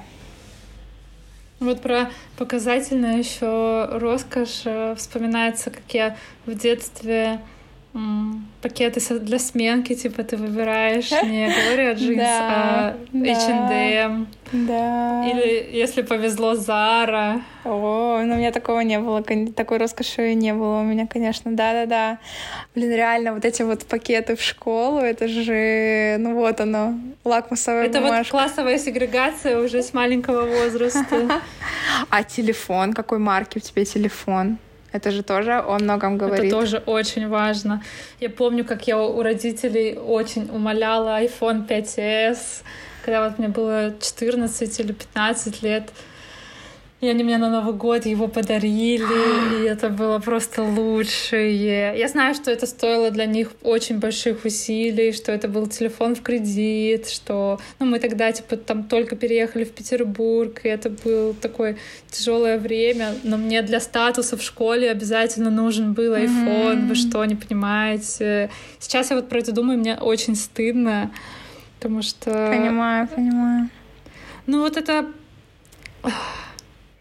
Вот 1.60 1.82
про 1.82 2.10
показательно 2.38 3.18
еще 3.18 3.88
роскошь 3.92 4.64
э, 4.66 4.96
вспоминается, 4.98 5.72
как 5.72 5.84
я 5.94 6.18
в 6.46 6.56
детстве 6.56 7.40
пакеты 8.62 9.00
для 9.20 9.38
сменки, 9.38 9.94
типа 9.94 10.24
ты 10.24 10.36
выбираешь 10.36 11.12
не 11.24 11.48
Gloria 11.48 11.96
Jeans, 11.96 12.26
а 12.26 12.96
H&M. 13.14 14.28
Да. 14.52 15.30
Или, 15.30 15.70
если 15.72 16.02
повезло, 16.02 16.54
Zara. 16.54 17.42
О, 17.66 18.22
ну 18.24 18.36
у 18.36 18.38
меня 18.38 18.52
такого 18.52 18.82
не 18.82 19.00
было, 19.00 19.24
такой 19.56 19.78
роскоши 19.78 20.34
не 20.34 20.54
было 20.54 20.80
у 20.80 20.84
меня, 20.84 21.08
конечно, 21.08 21.52
да-да-да. 21.52 22.18
Блин, 22.76 22.92
реально, 22.92 23.34
вот 23.34 23.46
эти 23.46 23.62
вот 23.62 23.86
пакеты 23.86 24.36
в 24.36 24.42
школу, 24.42 25.00
это 25.00 25.28
же, 25.28 26.18
ну 26.20 26.36
вот 26.36 26.62
оно, 26.62 26.96
лакмусовая 27.24 27.86
это 27.86 28.00
бумажка. 28.00 28.16
Это 28.16 28.24
вот 28.24 28.32
классовая 28.32 28.78
сегрегация 28.80 29.60
уже 29.60 29.82
с 29.82 29.94
маленького 29.94 30.46
возраста. 30.46 31.42
А 32.10 32.24
телефон, 32.24 32.94
какой 32.94 33.20
марки 33.20 33.58
у 33.58 33.62
тебя 33.62 33.86
телефон? 33.86 34.58
Это 34.94 35.10
же 35.10 35.24
тоже 35.24 35.54
о 35.54 35.80
многом 35.80 36.18
говорит. 36.18 36.46
Это 36.46 36.56
тоже 36.56 36.84
очень 36.86 37.28
важно. 37.28 37.82
Я 38.20 38.30
помню, 38.30 38.64
как 38.64 38.88
я 38.88 38.98
у 39.02 39.24
родителей 39.24 39.98
очень 39.98 40.50
умоляла 40.50 41.20
iPhone 41.24 41.68
5s, 41.68 42.62
когда 43.04 43.28
вот 43.28 43.40
мне 43.40 43.48
было 43.48 43.94
14 44.00 44.80
или 44.80 44.92
15 44.92 45.64
лет. 45.64 45.92
И 47.04 47.08
они 47.10 47.22
мне 47.26 47.38
на 47.38 47.50
Новый 47.50 47.74
год 47.74 48.06
его 48.06 48.30
подарили, 48.30 49.62
и 49.62 49.66
это 49.66 49.90
было 49.90 50.20
просто 50.20 50.64
лучшее. 50.64 52.00
Я 52.00 52.08
знаю, 52.08 52.34
что 52.34 52.50
это 52.50 52.66
стоило 52.66 53.12
для 53.12 53.26
них 53.26 53.52
очень 53.62 54.00
больших 54.00 54.46
усилий, 54.46 55.12
что 55.12 55.34
это 55.34 55.50
был 55.50 55.68
телефон 55.68 56.16
в 56.16 56.22
кредит, 56.22 57.10
что 57.10 57.60
ну, 57.80 57.88
мы 57.88 58.00
тогда 58.00 58.32
типа 58.32 58.56
там 58.56 58.86
только 58.86 59.18
переехали 59.18 59.66
в 59.66 59.74
Петербург, 59.74 60.62
и 60.64 60.70
это 60.70 60.92
было 60.92 61.34
такое 61.34 61.76
тяжелое 62.10 62.58
время, 62.58 63.16
но 63.24 63.36
мне 63.36 63.62
для 63.64 63.82
статуса 63.82 64.38
в 64.38 64.42
школе 64.42 64.90
обязательно 64.90 65.50
нужен 65.50 65.92
был 65.92 66.14
iPhone, 66.14 66.84
mm-hmm. 66.84 66.88
вы 66.88 66.96
что, 66.96 67.26
не 67.26 67.36
понимаете? 67.36 68.50
Сейчас 68.80 69.10
я 69.10 69.18
вот 69.18 69.28
про 69.28 69.40
это 69.40 69.52
думаю, 69.52 69.78
мне 69.78 69.98
очень 69.98 70.38
стыдно, 70.38 71.12
потому 71.80 72.02
что... 72.02 72.30
Понимаю, 72.32 73.10
понимаю. 73.10 73.70
Ну 74.46 74.62
вот 74.62 74.78
это 74.78 75.06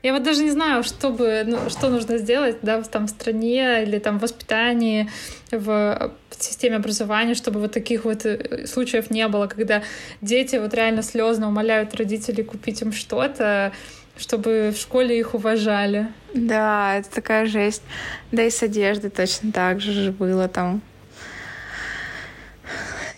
я 0.03 0.13
вот 0.13 0.23
даже 0.23 0.43
не 0.43 0.51
знаю, 0.51 0.83
что, 0.83 1.11
бы, 1.11 1.45
ну, 1.47 1.71
что 1.71 1.89
нужно 1.89 2.19
сделать 2.19 2.57
да, 2.63 2.83
в 2.83 2.89
там, 2.89 3.07
стране 3.07 3.85
или 3.85 3.99
там, 3.99 4.19
в 4.19 4.23
воспитании, 4.23 5.09
в 5.51 6.13
системе 6.31 6.77
образования, 6.77 7.35
чтобы 7.35 7.61
вот 7.61 7.73
таких 7.73 8.05
вот 8.05 8.27
э, 8.27 8.67
случаев 8.67 9.11
не 9.11 9.29
было, 9.29 9.47
когда 9.47 9.83
дети 10.21 10.57
вот 10.57 10.75
реально 10.75 11.03
слезно 11.03 11.49
умоляют 11.49 11.95
родителей 11.95 12.43
купить 12.43 12.83
им 12.83 12.93
что-то, 12.93 13.73
чтобы 14.17 14.73
в 14.75 14.81
школе 14.81 15.19
их 15.19 15.35
уважали. 15.35 16.09
Да, 16.35 16.97
это 16.97 17.11
такая 17.11 17.47
жесть. 17.47 17.83
Да 18.33 18.43
и 18.43 18.51
с 18.51 18.63
одеждой 18.63 19.11
точно 19.11 19.53
так 19.53 19.81
же 19.81 20.11
было 20.11 20.49
там. 20.49 20.83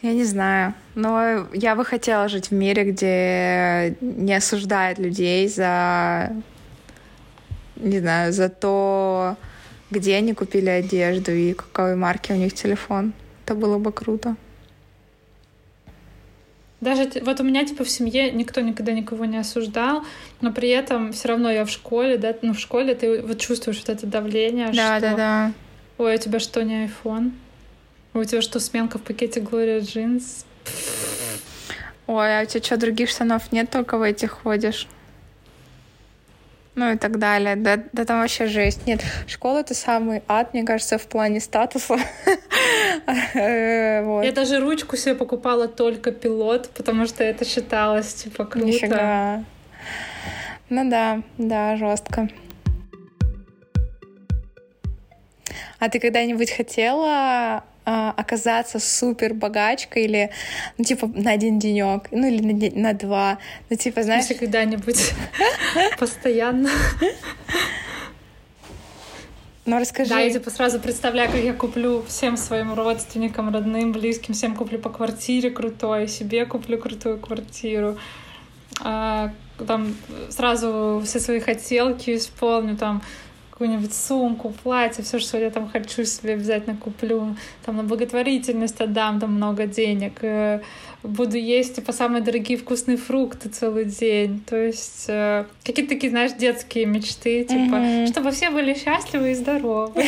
Я 0.03 0.13
не 0.13 0.25
знаю. 0.25 0.75
Но 0.95 1.47
я 1.55 1.75
бы 1.77 1.85
хотела 1.87 2.29
жить 2.29 2.49
в 2.49 2.53
мире, 2.53 2.85
где 2.85 3.97
не 4.03 4.35
осуждают 4.35 4.99
людей 4.99 5.49
за 5.49 6.31
не 7.77 8.01
знаю, 8.01 8.33
за 8.33 8.49
то, 8.49 9.37
где 9.91 10.17
они 10.17 10.35
купили 10.35 10.69
одежду 10.69 11.33
и 11.33 11.53
какой 11.53 11.97
марки 11.97 12.33
у 12.33 12.37
них 12.37 12.55
телефон. 12.55 13.13
Это 13.45 13.55
было 13.55 13.79
бы 13.79 13.93
круто. 13.93 14.37
Даже 16.81 17.11
вот 17.23 17.41
у 17.41 17.45
меня 17.45 17.65
типа 17.65 17.83
в 17.85 17.89
семье 17.89 18.31
никто 18.31 18.61
никогда 18.61 18.93
никого 18.93 19.25
не 19.25 19.39
осуждал, 19.39 20.05
но 20.43 20.53
при 20.53 20.69
этом 20.69 21.13
все 21.13 21.29
равно 21.29 21.51
я 21.51 21.65
в 21.65 21.71
школе, 21.71 22.19
да, 22.19 22.35
ну 22.43 22.53
в 22.53 22.59
школе 22.59 22.95
ты 22.95 23.23
вот 23.23 23.39
чувствуешь 23.39 23.79
вот 23.79 23.89
это 23.89 24.07
давление, 24.07 24.67
да, 24.67 24.99
что, 24.99 25.01
да, 25.01 25.17
да. 25.17 25.53
Ой, 25.97 26.17
у 26.17 26.19
тебя 26.19 26.39
что 26.41 26.63
не 26.63 26.87
iPhone? 26.87 27.33
У 28.13 28.23
тебя 28.25 28.43
что 28.43 28.61
сменка 28.61 28.99
в 28.99 29.03
пакете 29.03 29.41
Gloria 29.41 29.81
Jeans? 29.81 30.45
Ой, 32.07 32.41
а 32.41 32.43
у 32.43 32.47
тебя 32.47 32.63
что, 32.63 32.77
других 32.77 33.09
штанов 33.09 33.51
нет, 33.51 33.71
только 33.71 33.97
в 33.97 34.03
этих 34.03 34.33
ходишь? 34.33 34.87
Ну 36.75 36.93
и 36.93 36.97
так 36.97 37.19
далее. 37.19 37.57
Да, 37.57 37.79
да 37.93 38.05
там 38.05 38.21
вообще 38.21 38.47
жесть. 38.47 38.87
Нет, 38.87 39.03
школа— 39.27 39.59
это 39.61 39.75
самый 39.75 40.23
ад, 40.29 40.53
мне 40.55 40.65
кажется, 40.65 40.99
в 40.99 41.07
плане 41.07 41.41
статуса. 41.41 41.97
Я 43.35 44.33
даже 44.35 44.61
ручку 44.61 44.97
себе 44.97 45.15
покупала 45.15 45.69
только 45.69 46.11
пилот, 46.11 46.71
потому 46.71 47.07
что 47.07 47.23
это 47.23 47.45
считалось, 47.45 48.15
типа, 48.15 48.45
круто. 48.45 48.67
Нифига. 48.67 49.45
Ну 50.71 50.91
да, 50.91 51.23
да, 51.39 51.77
жестко. 51.77 52.29
А 55.79 55.89
ты 55.89 56.01
когда-нибудь 56.01 56.51
хотела 56.51 57.63
оказаться 57.85 58.79
супер 58.79 59.35
богачкой 59.35 60.05
или, 60.05 60.31
ну, 60.79 60.85
типа, 60.85 61.07
на 61.07 61.33
один 61.33 61.59
денек, 61.59 62.09
ну, 62.11 62.27
или 62.27 62.41
на, 62.41 62.81
на 62.81 62.93
два. 62.95 63.39
Ну, 63.71 63.77
типа, 63.77 64.03
знаешь... 64.03 64.23
Если 64.23 64.35
когда-нибудь 64.35 65.13
постоянно. 65.99 66.71
Ну, 69.67 69.79
расскажи. 69.79 70.11
Да, 70.11 70.21
я 70.21 70.31
типа 70.31 70.51
сразу 70.51 70.79
представляю, 70.79 71.31
как 71.31 71.41
я 71.41 71.55
куплю 71.55 72.05
всем 72.07 72.37
своим 72.37 72.75
родственникам, 72.75 73.53
родным, 73.53 73.93
близким, 73.93 74.35
всем 74.35 74.55
куплю 74.55 74.79
по 74.79 74.91
квартире 74.91 75.51
крутой, 75.51 76.07
себе 76.09 76.45
куплю 76.45 76.79
крутую 76.79 77.19
квартиру. 77.19 77.97
А, 78.83 79.33
там 79.67 79.95
сразу 80.29 81.03
все 81.05 81.19
свои 81.19 81.41
хотелки 81.41 82.17
исполню, 82.17 82.77
там 82.77 83.03
какую-нибудь 83.65 83.95
сумку, 83.95 84.53
платье, 84.63 85.03
все, 85.03 85.19
что 85.19 85.39
я 85.39 85.51
там 85.51 85.69
хочу 85.69 86.05
себе 86.05 86.35
обязательно 86.35 86.77
куплю, 86.77 87.35
там 87.65 87.77
на 87.77 87.83
благотворительность 87.83 88.81
отдам 88.81 89.21
там 89.21 89.33
много 89.33 89.67
денег, 89.67 90.19
э, 90.23 90.61
буду 91.05 91.37
есть 91.37 91.77
типа 91.77 91.93
самые 91.93 92.23
дорогие 92.23 92.59
вкусные 92.59 92.97
фрукты 92.97 93.49
целый 93.49 93.85
день. 93.85 94.43
То 94.49 94.57
есть 94.57 95.05
э, 95.09 95.45
какие-то 95.63 95.95
такие, 95.95 96.11
знаешь, 96.11 96.33
детские 96.33 96.87
мечты, 96.87 97.45
типа, 97.45 97.75
mm-hmm. 97.75 98.07
чтобы 98.09 98.31
все 98.31 98.51
были 98.51 98.75
счастливы 98.75 99.33
и 99.33 99.35
здоровы. 99.35 100.05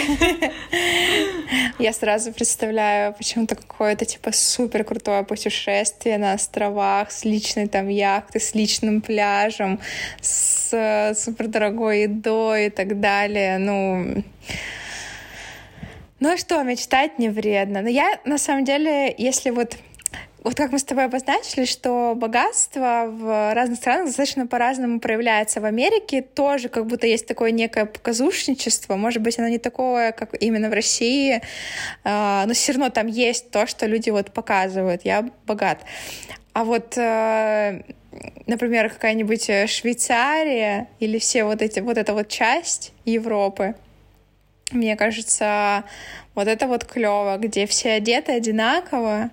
Я 1.78 1.92
сразу 1.92 2.32
представляю 2.32 3.12
почему-то 3.12 3.56
какое-то 3.56 4.04
типа 4.04 4.32
супер 4.32 4.84
крутое 4.84 5.22
путешествие 5.22 6.18
на 6.18 6.32
островах 6.32 7.12
с 7.12 7.24
личной 7.24 7.68
там 7.68 7.88
яхтой, 7.88 8.40
с 8.40 8.54
личным 8.54 9.02
пляжем, 9.02 9.80
с 10.20 10.70
э, 10.72 11.14
супер 11.14 11.48
дорогой 11.48 12.02
едой 12.02 12.66
и 12.66 12.70
так 12.70 13.00
далее. 13.00 13.58
Ну, 13.58 14.24
ну 16.18 16.36
что, 16.38 16.62
мечтать 16.62 17.18
не 17.18 17.28
вредно. 17.28 17.82
Но 17.82 17.88
я, 17.90 18.18
на 18.24 18.38
самом 18.38 18.64
деле, 18.64 19.14
если 19.18 19.50
вот 19.50 19.76
вот 20.46 20.54
как 20.54 20.70
мы 20.70 20.78
с 20.78 20.84
тобой 20.84 21.06
обозначили, 21.06 21.64
что 21.64 22.14
богатство 22.14 23.06
в 23.10 23.52
разных 23.52 23.78
странах 23.78 24.06
достаточно 24.06 24.46
по-разному 24.46 25.00
проявляется. 25.00 25.60
В 25.60 25.64
Америке 25.64 26.22
тоже 26.22 26.68
как 26.68 26.86
будто 26.86 27.08
есть 27.08 27.26
такое 27.26 27.50
некое 27.50 27.84
показушничество. 27.84 28.94
Может 28.94 29.22
быть, 29.22 29.40
оно 29.40 29.48
не 29.48 29.58
такое, 29.58 30.12
как 30.12 30.40
именно 30.40 30.68
в 30.68 30.72
России, 30.72 31.42
а, 32.04 32.46
но 32.46 32.54
все 32.54 32.72
равно 32.72 32.90
там 32.90 33.08
есть 33.08 33.50
то, 33.50 33.66
что 33.66 33.86
люди 33.86 34.10
вот 34.10 34.32
показывают. 34.32 35.04
Я 35.04 35.28
богат. 35.46 35.80
А 36.52 36.62
вот 36.62 36.96
э, 36.96 37.82
например, 38.46 38.88
какая-нибудь 38.88 39.68
Швейцария 39.68 40.86
или 41.00 41.18
все 41.18 41.42
вот 41.42 41.60
эти, 41.60 41.80
вот 41.80 41.98
эта 41.98 42.14
вот 42.14 42.28
часть 42.28 42.92
Европы, 43.04 43.74
Мне 44.70 44.94
кажется, 44.94 45.82
вот 46.36 46.46
это 46.46 46.68
вот 46.68 46.84
клево, 46.84 47.36
где 47.36 47.66
все 47.66 47.94
одеты 47.94 48.30
одинаково, 48.30 49.30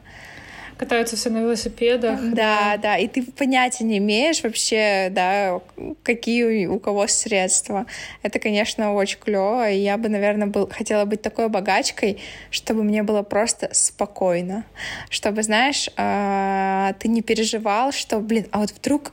катаются 0.77 1.15
все 1.15 1.29
на 1.29 1.39
велосипедах. 1.39 2.19
Да, 2.21 2.75
да, 2.75 2.77
да, 2.77 2.97
и 2.97 3.07
ты 3.07 3.23
понятия 3.23 3.83
не 3.83 3.97
имеешь 3.97 4.43
вообще, 4.43 5.09
да, 5.11 5.61
какие 6.03 6.65
у 6.65 6.79
кого 6.79 7.07
средства. 7.07 7.85
Это, 8.21 8.39
конечно, 8.39 8.93
очень 8.93 9.19
клево, 9.19 9.69
и 9.69 9.77
я 9.77 9.97
бы, 9.97 10.09
наверное, 10.09 10.47
был, 10.47 10.69
хотела 10.69 11.05
быть 11.05 11.21
такой 11.21 11.49
богачкой, 11.49 12.19
чтобы 12.51 12.83
мне 12.83 13.03
было 13.03 13.23
просто 13.23 13.69
спокойно, 13.73 14.65
чтобы, 15.09 15.43
знаешь, 15.43 15.89
э, 15.97 16.93
ты 16.99 17.07
не 17.07 17.21
переживал, 17.21 17.91
что, 17.91 18.19
блин, 18.19 18.47
а 18.51 18.59
вот 18.59 18.71
вдруг 18.71 19.11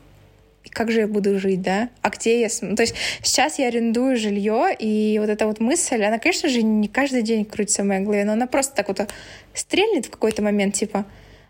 как 0.70 0.90
же 0.90 1.00
я 1.00 1.08
буду 1.08 1.38
жить, 1.38 1.62
да? 1.62 1.88
А 2.02 2.10
где 2.10 2.42
я... 2.42 2.48
То 2.48 2.82
есть 2.82 2.94
сейчас 3.22 3.58
я 3.58 3.68
арендую 3.68 4.16
жилье, 4.16 4.74
и 4.78 5.18
вот 5.18 5.28
эта 5.28 5.46
вот 5.46 5.58
мысль, 5.58 6.02
она, 6.02 6.18
конечно 6.18 6.48
же, 6.48 6.62
не 6.62 6.88
каждый 6.88 7.22
день 7.22 7.44
крутится 7.44 7.82
в 7.82 7.86
моей 7.86 8.02
голове, 8.02 8.24
но 8.24 8.32
она 8.32 8.46
просто 8.46 8.76
так 8.76 8.88
вот 8.88 9.08
стрельнет 9.52 10.06
в 10.06 10.10
какой-то 10.10 10.42
момент, 10.42 10.74
типа, 10.74 11.04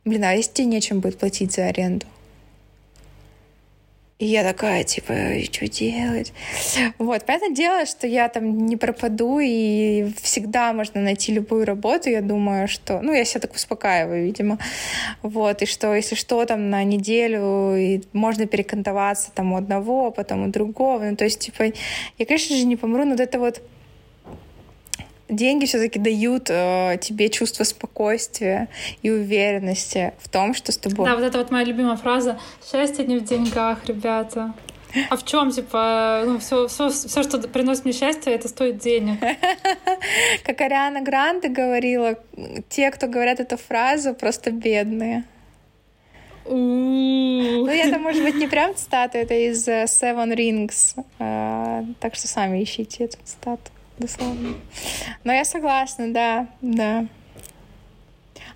блин, 0.04 0.24
а 0.24 0.32
если 0.32 0.52
тебе 0.52 0.66
нечем 0.66 1.00
будет 1.00 1.18
платить 1.18 1.52
за 1.52 1.66
аренду? 1.66 2.06
И 4.20 4.26
я 4.26 4.44
такая, 4.44 4.84
типа, 4.84 5.14
что 5.50 5.66
делать? 5.66 6.34
Вот, 6.98 7.24
понятное 7.24 7.52
дело, 7.52 7.86
что 7.86 8.06
я 8.06 8.28
там 8.28 8.66
не 8.66 8.76
пропаду, 8.76 9.38
и 9.38 10.12
всегда 10.20 10.74
можно 10.74 11.00
найти 11.00 11.32
любую 11.32 11.64
работу. 11.64 12.10
Я 12.10 12.20
думаю, 12.20 12.68
что... 12.68 13.00
Ну, 13.00 13.14
я 13.14 13.24
себя 13.24 13.40
так 13.40 13.54
успокаиваю, 13.54 14.26
видимо. 14.26 14.58
Вот, 15.22 15.62
и 15.62 15.66
что, 15.66 15.94
если 15.94 16.16
что, 16.16 16.44
там 16.44 16.68
на 16.68 16.84
неделю, 16.84 17.74
и 17.74 18.02
можно 18.12 18.46
перекантоваться 18.46 19.30
там 19.34 19.54
у 19.54 19.56
одного, 19.56 20.10
потом 20.10 20.44
у 20.44 20.48
другого. 20.48 21.02
Ну, 21.02 21.16
то 21.16 21.24
есть, 21.24 21.38
типа, 21.38 21.72
я, 22.18 22.26
конечно 22.26 22.54
же, 22.54 22.66
не 22.66 22.76
помру, 22.76 23.06
но 23.06 23.12
вот 23.12 23.20
это 23.20 23.38
вот 23.38 23.62
деньги 25.30 25.64
все-таки 25.66 25.98
дают 25.98 26.50
э, 26.50 26.98
тебе 27.00 27.28
чувство 27.28 27.64
спокойствия 27.64 28.68
и 29.02 29.10
уверенности 29.10 30.12
в 30.20 30.28
том, 30.28 30.54
что 30.54 30.72
с 30.72 30.76
тобой. 30.76 31.06
Да, 31.06 31.14
вот 31.14 31.24
это 31.24 31.38
вот 31.38 31.50
моя 31.50 31.64
любимая 31.64 31.96
фраза: 31.96 32.38
счастье 32.70 33.06
не 33.06 33.16
в 33.16 33.24
деньгах, 33.24 33.86
ребята. 33.86 34.52
А 35.08 35.16
в 35.16 35.24
чем, 35.24 35.52
типа, 35.52 36.24
ну, 36.26 36.38
все, 36.40 36.66
все, 36.66 36.90
все, 36.90 37.22
что 37.22 37.38
приносит 37.46 37.84
мне 37.84 37.94
счастье, 37.94 38.32
это 38.32 38.48
стоит 38.48 38.78
денег. 38.78 39.20
Как 40.44 40.60
Ариана 40.60 41.00
Гранде 41.00 41.48
говорила, 41.48 42.16
те, 42.68 42.90
кто 42.90 43.06
говорят 43.06 43.38
эту 43.38 43.56
фразу, 43.56 44.14
просто 44.14 44.50
бедные. 44.50 45.22
Ну, 46.44 47.68
там, 47.68 48.02
может 48.02 48.24
быть, 48.24 48.34
не 48.34 48.48
прям 48.48 48.74
цитата, 48.74 49.18
это 49.18 49.34
из 49.34 49.68
э, 49.68 49.84
Seven 49.84 50.34
Rings. 50.34 51.00
Э, 51.20 51.84
так 52.00 52.16
что 52.16 52.26
сами 52.26 52.60
ищите 52.60 53.04
эту 53.04 53.18
цитату 53.24 53.70
дословно. 54.00 54.54
Но 55.24 55.32
я 55.32 55.44
согласна, 55.44 56.12
да, 56.12 56.48
да. 56.60 57.06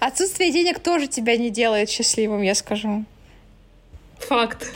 Отсутствие 0.01 0.51
денег 0.51 0.81
тоже 0.81 1.07
тебя 1.07 1.37
не 1.37 1.51
делает 1.51 1.89
счастливым, 1.89 2.43
я 2.43 2.55
скажу. 2.55 3.05
Факт. 4.19 4.73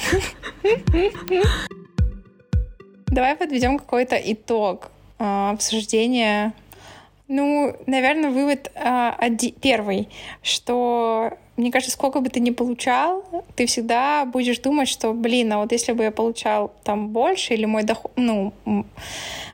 Давай 3.06 3.36
подведем 3.36 3.78
какой-то 3.78 4.16
итог 4.16 4.90
э, 5.18 5.50
обсуждения. 5.50 6.52
Ну, 7.26 7.76
наверное, 7.86 8.30
вывод 8.30 8.70
оди- 8.74 9.54
первый, 9.60 10.08
что 10.42 11.36
мне 11.58 11.72
кажется, 11.72 11.92
сколько 11.92 12.20
бы 12.20 12.30
ты 12.30 12.40
ни 12.40 12.50
получал, 12.50 13.24
ты 13.56 13.66
всегда 13.66 14.24
будешь 14.24 14.60
думать, 14.60 14.88
что, 14.88 15.12
блин, 15.12 15.52
а 15.52 15.58
вот 15.58 15.72
если 15.72 15.92
бы 15.92 16.04
я 16.04 16.10
получал 16.12 16.72
там 16.84 17.08
больше, 17.08 17.54
или 17.54 17.64
мой 17.64 17.82
доход, 17.82 18.12
ну, 18.16 18.52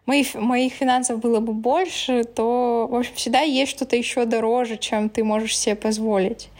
моих, 0.06 0.34
моих 0.34 0.74
финансов 0.74 1.18
было 1.18 1.40
бы 1.40 1.54
больше, 1.54 2.24
то, 2.24 2.86
в 2.90 2.94
общем, 2.94 3.14
всегда 3.14 3.40
есть 3.40 3.72
что-то 3.72 3.96
еще 3.96 4.26
дороже, 4.26 4.76
чем 4.76 5.08
ты 5.08 5.24
можешь 5.24 5.56
себе 5.56 5.76
позволить. 5.76 6.50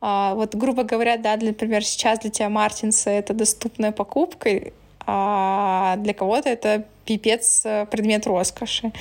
А, 0.00 0.34
вот, 0.34 0.54
грубо 0.54 0.82
говоря, 0.82 1.18
да, 1.18 1.36
для, 1.36 1.48
например, 1.48 1.84
сейчас 1.84 2.20
для 2.20 2.30
тебя 2.30 2.48
Мартинса 2.48 3.10
это 3.10 3.34
доступная 3.34 3.92
покупка, 3.92 4.72
а 5.06 5.96
для 5.98 6.14
кого-то 6.14 6.48
это 6.48 6.84
пипец 7.04 7.62
э, 7.64 7.86
предмет 7.86 8.26
роскоши. 8.26 8.92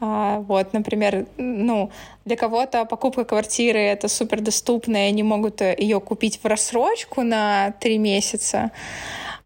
А, 0.00 0.38
вот, 0.40 0.72
например, 0.72 1.26
ну, 1.36 1.90
для 2.24 2.36
кого-то 2.36 2.84
покупка 2.86 3.24
квартиры 3.24 3.78
это 3.78 4.08
супер 4.08 4.40
доступно, 4.40 4.96
и 4.96 5.08
они 5.08 5.22
могут 5.22 5.60
ее 5.60 6.00
купить 6.00 6.40
в 6.42 6.46
рассрочку 6.46 7.22
на 7.22 7.72
три 7.80 7.98
месяца 7.98 8.70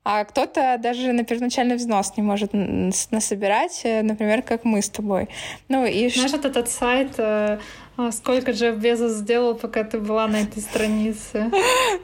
а 0.05 0.25
кто-то 0.25 0.77
даже 0.79 1.12
на 1.12 1.25
первоначальный 1.25 1.77
взнос 1.77 2.12
не 2.17 2.23
может 2.23 2.51
насобирать, 2.53 3.81
э, 3.85 4.03
например, 4.03 4.43
как 4.43 4.64
мы 4.64 4.83
с 4.83 4.90
тобой. 4.90 5.29
Ну, 5.69 5.87
и 5.87 6.11
Знаешь, 6.11 6.33
вот 6.33 6.45
этот 6.45 6.69
сайт 6.69 7.14
э, 7.17 7.59
а 7.96 8.11
сколько 8.11 8.50
Джефф 8.50 8.76
Безос 8.76 9.12
сделал, 9.12 9.54
пока 9.54 9.85
ты 9.85 9.98
была 9.98 10.26
на 10.26 10.42
этой 10.42 10.61
странице? 10.62 11.50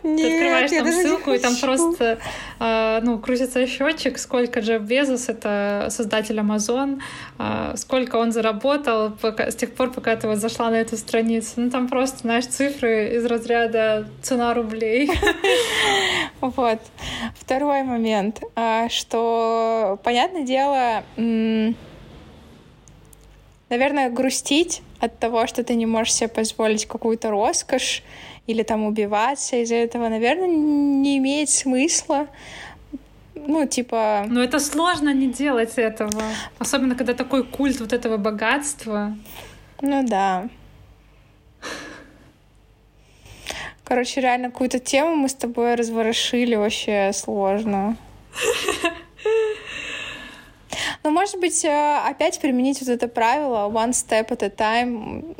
Нет, 0.04 0.20
ты 0.20 0.34
открываешь 0.34 0.70
там 0.70 0.92
ссылку, 0.92 1.32
и 1.32 1.38
там 1.38 1.56
просто 1.56 2.18
э, 2.60 3.00
ну, 3.02 3.18
крутится 3.18 3.66
счетчик, 3.66 4.18
сколько 4.18 4.60
Джефф 4.60 4.82
Безос, 4.82 5.28
это 5.28 5.88
создатель 5.90 6.38
Amazon, 6.38 7.00
э, 7.38 7.72
сколько 7.76 8.16
он 8.16 8.30
заработал 8.30 9.10
пока, 9.10 9.50
с 9.50 9.56
тех 9.56 9.74
пор, 9.74 9.90
пока 9.90 10.14
ты 10.14 10.28
вот 10.28 10.38
зашла 10.38 10.70
на 10.70 10.76
эту 10.76 10.96
страницу. 10.96 11.54
Ну, 11.56 11.70
там 11.70 11.88
просто, 11.88 12.18
знаешь, 12.18 12.46
цифры 12.46 13.16
из 13.16 13.24
разряда 13.26 14.06
цена 14.22 14.54
рублей. 14.54 15.10
Вот. 16.40 16.80
Второй 17.38 17.82
момент, 17.82 18.40
а, 18.56 18.88
что, 18.88 19.98
понятное 20.02 20.42
дело, 20.42 21.04
наверное, 23.70 24.10
грустить 24.10 24.82
от 25.00 25.18
того, 25.18 25.46
что 25.46 25.64
ты 25.64 25.74
не 25.74 25.86
можешь 25.86 26.14
себе 26.14 26.28
позволить 26.28 26.86
какую-то 26.86 27.30
роскошь 27.30 28.02
или 28.46 28.62
там 28.62 28.84
убиваться 28.84 29.56
из-за 29.56 29.76
этого, 29.76 30.08
наверное, 30.08 30.48
не 30.48 31.16
имеет 31.18 31.48
смысла. 31.48 32.26
Ну, 33.34 33.66
типа... 33.66 34.26
Но 34.28 34.42
это 34.42 34.58
сложно 34.58 35.14
не 35.14 35.28
делать 35.28 35.74
этого. 35.76 36.22
Особенно, 36.58 36.94
когда 36.94 37.14
такой 37.14 37.44
культ 37.44 37.80
вот 37.80 37.92
этого 37.92 38.16
богатства. 38.18 39.16
Ну 39.80 40.06
да. 40.06 40.48
Короче, 43.84 44.20
реально 44.20 44.50
какую-то 44.50 44.78
тему 44.78 45.16
мы 45.16 45.28
с 45.28 45.34
тобой 45.34 45.74
разворошили 45.74 46.54
вообще 46.54 47.12
сложно. 47.14 47.96
Но, 51.02 51.10
может 51.10 51.40
быть, 51.40 51.64
э, 51.64 51.98
опять 52.06 52.40
применить 52.40 52.80
вот 52.80 52.88
это 52.88 53.08
правило 53.08 53.70
one 53.70 53.90
step 53.90 54.28
at 54.28 54.42
a 54.42 54.48
time, 54.48 55.36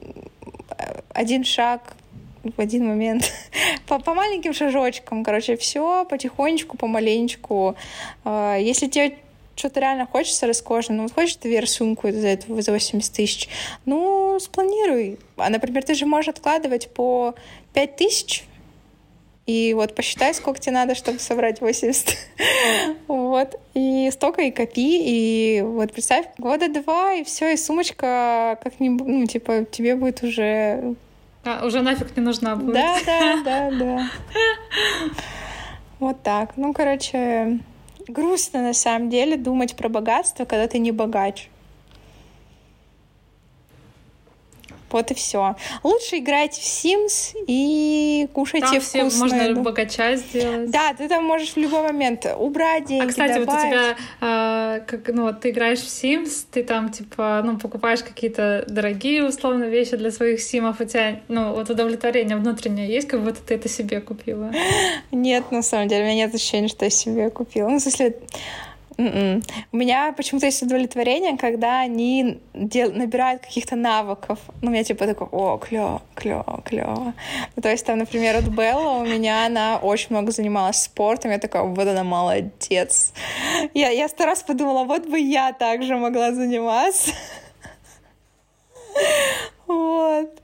один 1.12 1.44
шаг 1.44 1.94
в 2.42 2.60
один 2.60 2.88
момент. 2.88 3.30
по, 3.86 3.98
по 3.98 4.14
маленьким 4.14 4.54
шажочкам, 4.54 5.24
короче, 5.24 5.56
все 5.56 6.04
потихонечку, 6.04 6.76
помаленечку. 6.76 7.76
Э, 8.24 8.56
если 8.60 8.86
тебе 8.86 9.18
что-то 9.56 9.80
реально 9.80 10.06
хочется 10.06 10.46
роскошно, 10.46 10.94
ну 10.94 11.02
вот 11.02 11.12
хочешь 11.12 11.36
ты 11.36 11.54
VR-сумку 11.54 12.10
за 12.10 12.28
этого 12.28 12.62
за 12.62 12.72
80 12.72 13.12
тысяч, 13.12 13.48
ну, 13.84 14.38
спланируй. 14.40 15.18
А, 15.36 15.50
например, 15.50 15.84
ты 15.84 15.94
же 15.94 16.06
можешь 16.06 16.28
откладывать 16.28 16.88
по 16.94 17.34
5 17.74 17.96
тысяч 17.96 18.44
и 19.46 19.74
вот 19.74 19.94
посчитай, 19.94 20.32
сколько 20.34 20.60
тебе 20.60 20.74
надо, 20.74 20.94
чтобы 20.94 21.18
собрать 21.18 21.60
80. 21.60 22.16
вот. 23.08 23.58
И 23.74 24.08
столько 24.12 24.42
и 24.42 24.50
копи. 24.50 25.00
И 25.02 25.62
вот 25.62 25.92
представь, 25.92 26.26
года 26.38 26.68
два, 26.68 27.14
и 27.14 27.24
все, 27.24 27.52
и 27.52 27.56
сумочка 27.56 28.58
как-нибудь, 28.62 29.06
ну, 29.06 29.26
типа, 29.26 29.64
тебе 29.64 29.96
будет 29.96 30.22
уже... 30.22 30.94
А, 31.44 31.66
уже 31.66 31.80
нафиг 31.80 32.16
не 32.16 32.22
нужна 32.22 32.54
будет. 32.54 32.74
Да, 32.74 32.98
да, 33.04 33.42
да, 33.44 33.70
да. 33.70 34.10
Вот 35.98 36.22
так. 36.22 36.52
Ну, 36.56 36.72
короче, 36.72 37.58
грустно 38.06 38.62
на 38.62 38.74
самом 38.74 39.10
деле 39.10 39.36
думать 39.36 39.74
про 39.74 39.88
богатство, 39.88 40.44
когда 40.44 40.68
ты 40.68 40.78
не 40.78 40.92
богач. 40.92 41.48
Вот 44.90 45.10
и 45.10 45.14
все. 45.14 45.56
Лучше 45.82 46.18
играйте 46.18 46.60
в 46.60 46.64
Sims 46.64 47.34
и 47.46 48.28
кушайте 48.32 48.66
там 48.66 48.80
все 48.80 49.04
можно 49.04 49.42
еду. 49.42 49.62
богача 49.62 50.16
сделать. 50.16 50.70
Да, 50.70 50.92
ты 50.94 51.08
там 51.08 51.24
можешь 51.24 51.50
в 51.52 51.56
любой 51.56 51.82
момент 51.82 52.26
убрать 52.38 52.86
деньги, 52.86 53.04
А, 53.04 53.08
кстати, 53.08 53.38
добавить. 53.38 53.48
вот 53.48 53.56
у 53.56 53.68
тебя, 53.68 53.96
э, 54.20 54.80
как, 54.86 55.08
ну, 55.08 55.22
вот 55.22 55.40
ты 55.40 55.50
играешь 55.50 55.80
в 55.80 55.86
Sims, 55.86 56.44
ты 56.50 56.62
там, 56.64 56.90
типа, 56.90 57.42
ну, 57.44 57.58
покупаешь 57.58 58.02
какие-то 58.02 58.64
дорогие, 58.68 59.24
условно, 59.24 59.64
вещи 59.64 59.96
для 59.96 60.10
своих 60.10 60.40
симов, 60.40 60.80
у 60.80 60.84
тебя, 60.84 61.20
ну, 61.28 61.52
вот 61.54 61.70
удовлетворение 61.70 62.36
внутреннее 62.36 62.88
есть, 62.88 63.08
как 63.08 63.22
будто 63.22 63.40
ты 63.40 63.54
это 63.54 63.68
себе 63.68 64.00
купила? 64.00 64.50
Нет, 65.12 65.50
на 65.52 65.62
самом 65.62 65.88
деле, 65.88 66.02
у 66.02 66.06
меня 66.06 66.26
нет 66.26 66.34
ощущения, 66.34 66.68
что 66.68 66.84
я 66.84 66.90
себе 66.90 67.30
купила. 67.30 67.68
Ну, 67.68 67.78
в 67.78 67.80
смысле, 67.82 68.16
М-м. 68.98 69.42
У 69.72 69.76
меня 69.76 70.12
почему-то 70.12 70.46
есть 70.46 70.62
удовлетворение, 70.62 71.36
когда 71.36 71.80
они 71.80 72.40
дел... 72.54 72.92
набирают 72.92 73.42
каких-то 73.42 73.76
навыков. 73.76 74.38
Ну, 74.62 74.70
меня 74.70 74.84
типа 74.84 75.06
такой, 75.06 75.28
о, 75.30 75.58
клево, 75.58 76.02
клево, 76.14 76.62
клево. 76.64 77.14
Ну, 77.56 77.62
то 77.62 77.70
есть 77.70 77.86
там, 77.86 77.98
например, 77.98 78.36
от 78.36 78.48
Белла 78.48 79.00
у 79.00 79.04
меня 79.04 79.46
она 79.46 79.78
очень 79.78 80.08
много 80.10 80.32
занималась 80.32 80.82
спортом. 80.82 81.30
Я 81.30 81.38
такая, 81.38 81.62
вот 81.62 81.86
она 81.86 82.04
молодец. 82.04 83.12
Я, 83.74 83.90
я 83.90 84.08
сто 84.08 84.26
раз 84.26 84.42
подумала, 84.42 84.84
вот 84.84 85.06
бы 85.06 85.18
я 85.18 85.52
также 85.52 85.96
могла 85.96 86.32
заниматься. 86.32 87.12
Вот. 89.66 90.39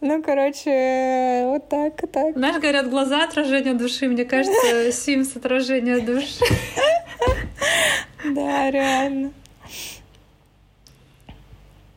Ну, 0.00 0.22
короче, 0.22 1.42
вот 1.46 1.68
так, 1.68 2.00
так. 2.10 2.34
Знаешь, 2.34 2.56
говорят, 2.60 2.88
глаза 2.88 3.24
отражение 3.24 3.74
души. 3.74 4.08
Мне 4.08 4.24
кажется, 4.24 4.88
Sims 4.88 5.36
отражение 5.36 6.00
души. 6.00 6.44
Да, 8.24 8.70
реально. 8.70 9.32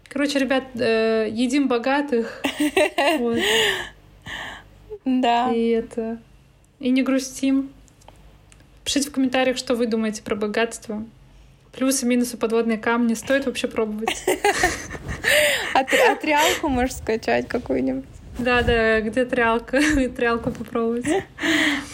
Короче, 0.09 0.39
ребят, 0.39 0.63
э, 0.75 1.27
едим 1.31 1.67
богатых. 1.67 2.43
Вот. 3.19 3.39
Да. 5.05 5.51
И 5.51 5.69
это... 5.69 6.19
И 6.79 6.89
не 6.89 7.01
грустим. 7.01 7.71
Пишите 8.83 9.09
в 9.09 9.13
комментариях, 9.13 9.57
что 9.57 9.75
вы 9.75 9.87
думаете 9.87 10.21
про 10.21 10.35
богатство. 10.35 11.03
Плюсы, 11.75 12.05
минусы, 12.05 12.37
подводные 12.37 12.77
камни. 12.77 13.15
Стоит 13.15 13.45
вообще 13.45 13.67
пробовать. 13.67 14.23
А, 15.73 15.83
тр- 15.83 16.19
трялку 16.21 16.69
можешь 16.69 16.97
скачать 16.97 17.47
какую-нибудь. 17.47 18.05
Да, 18.37 18.61
да, 18.61 19.01
где 19.01 19.25
трялка? 19.25 19.79
Трялку 20.15 20.51
попробовать. 20.51 21.05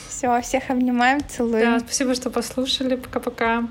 Все, 0.09 0.41
всех 0.41 0.69
обнимаем, 0.69 1.21
целуем. 1.27 1.61
Да, 1.61 1.79
спасибо, 1.79 2.13
что 2.13 2.29
послушали. 2.29 2.95
Пока-пока. 2.95 3.67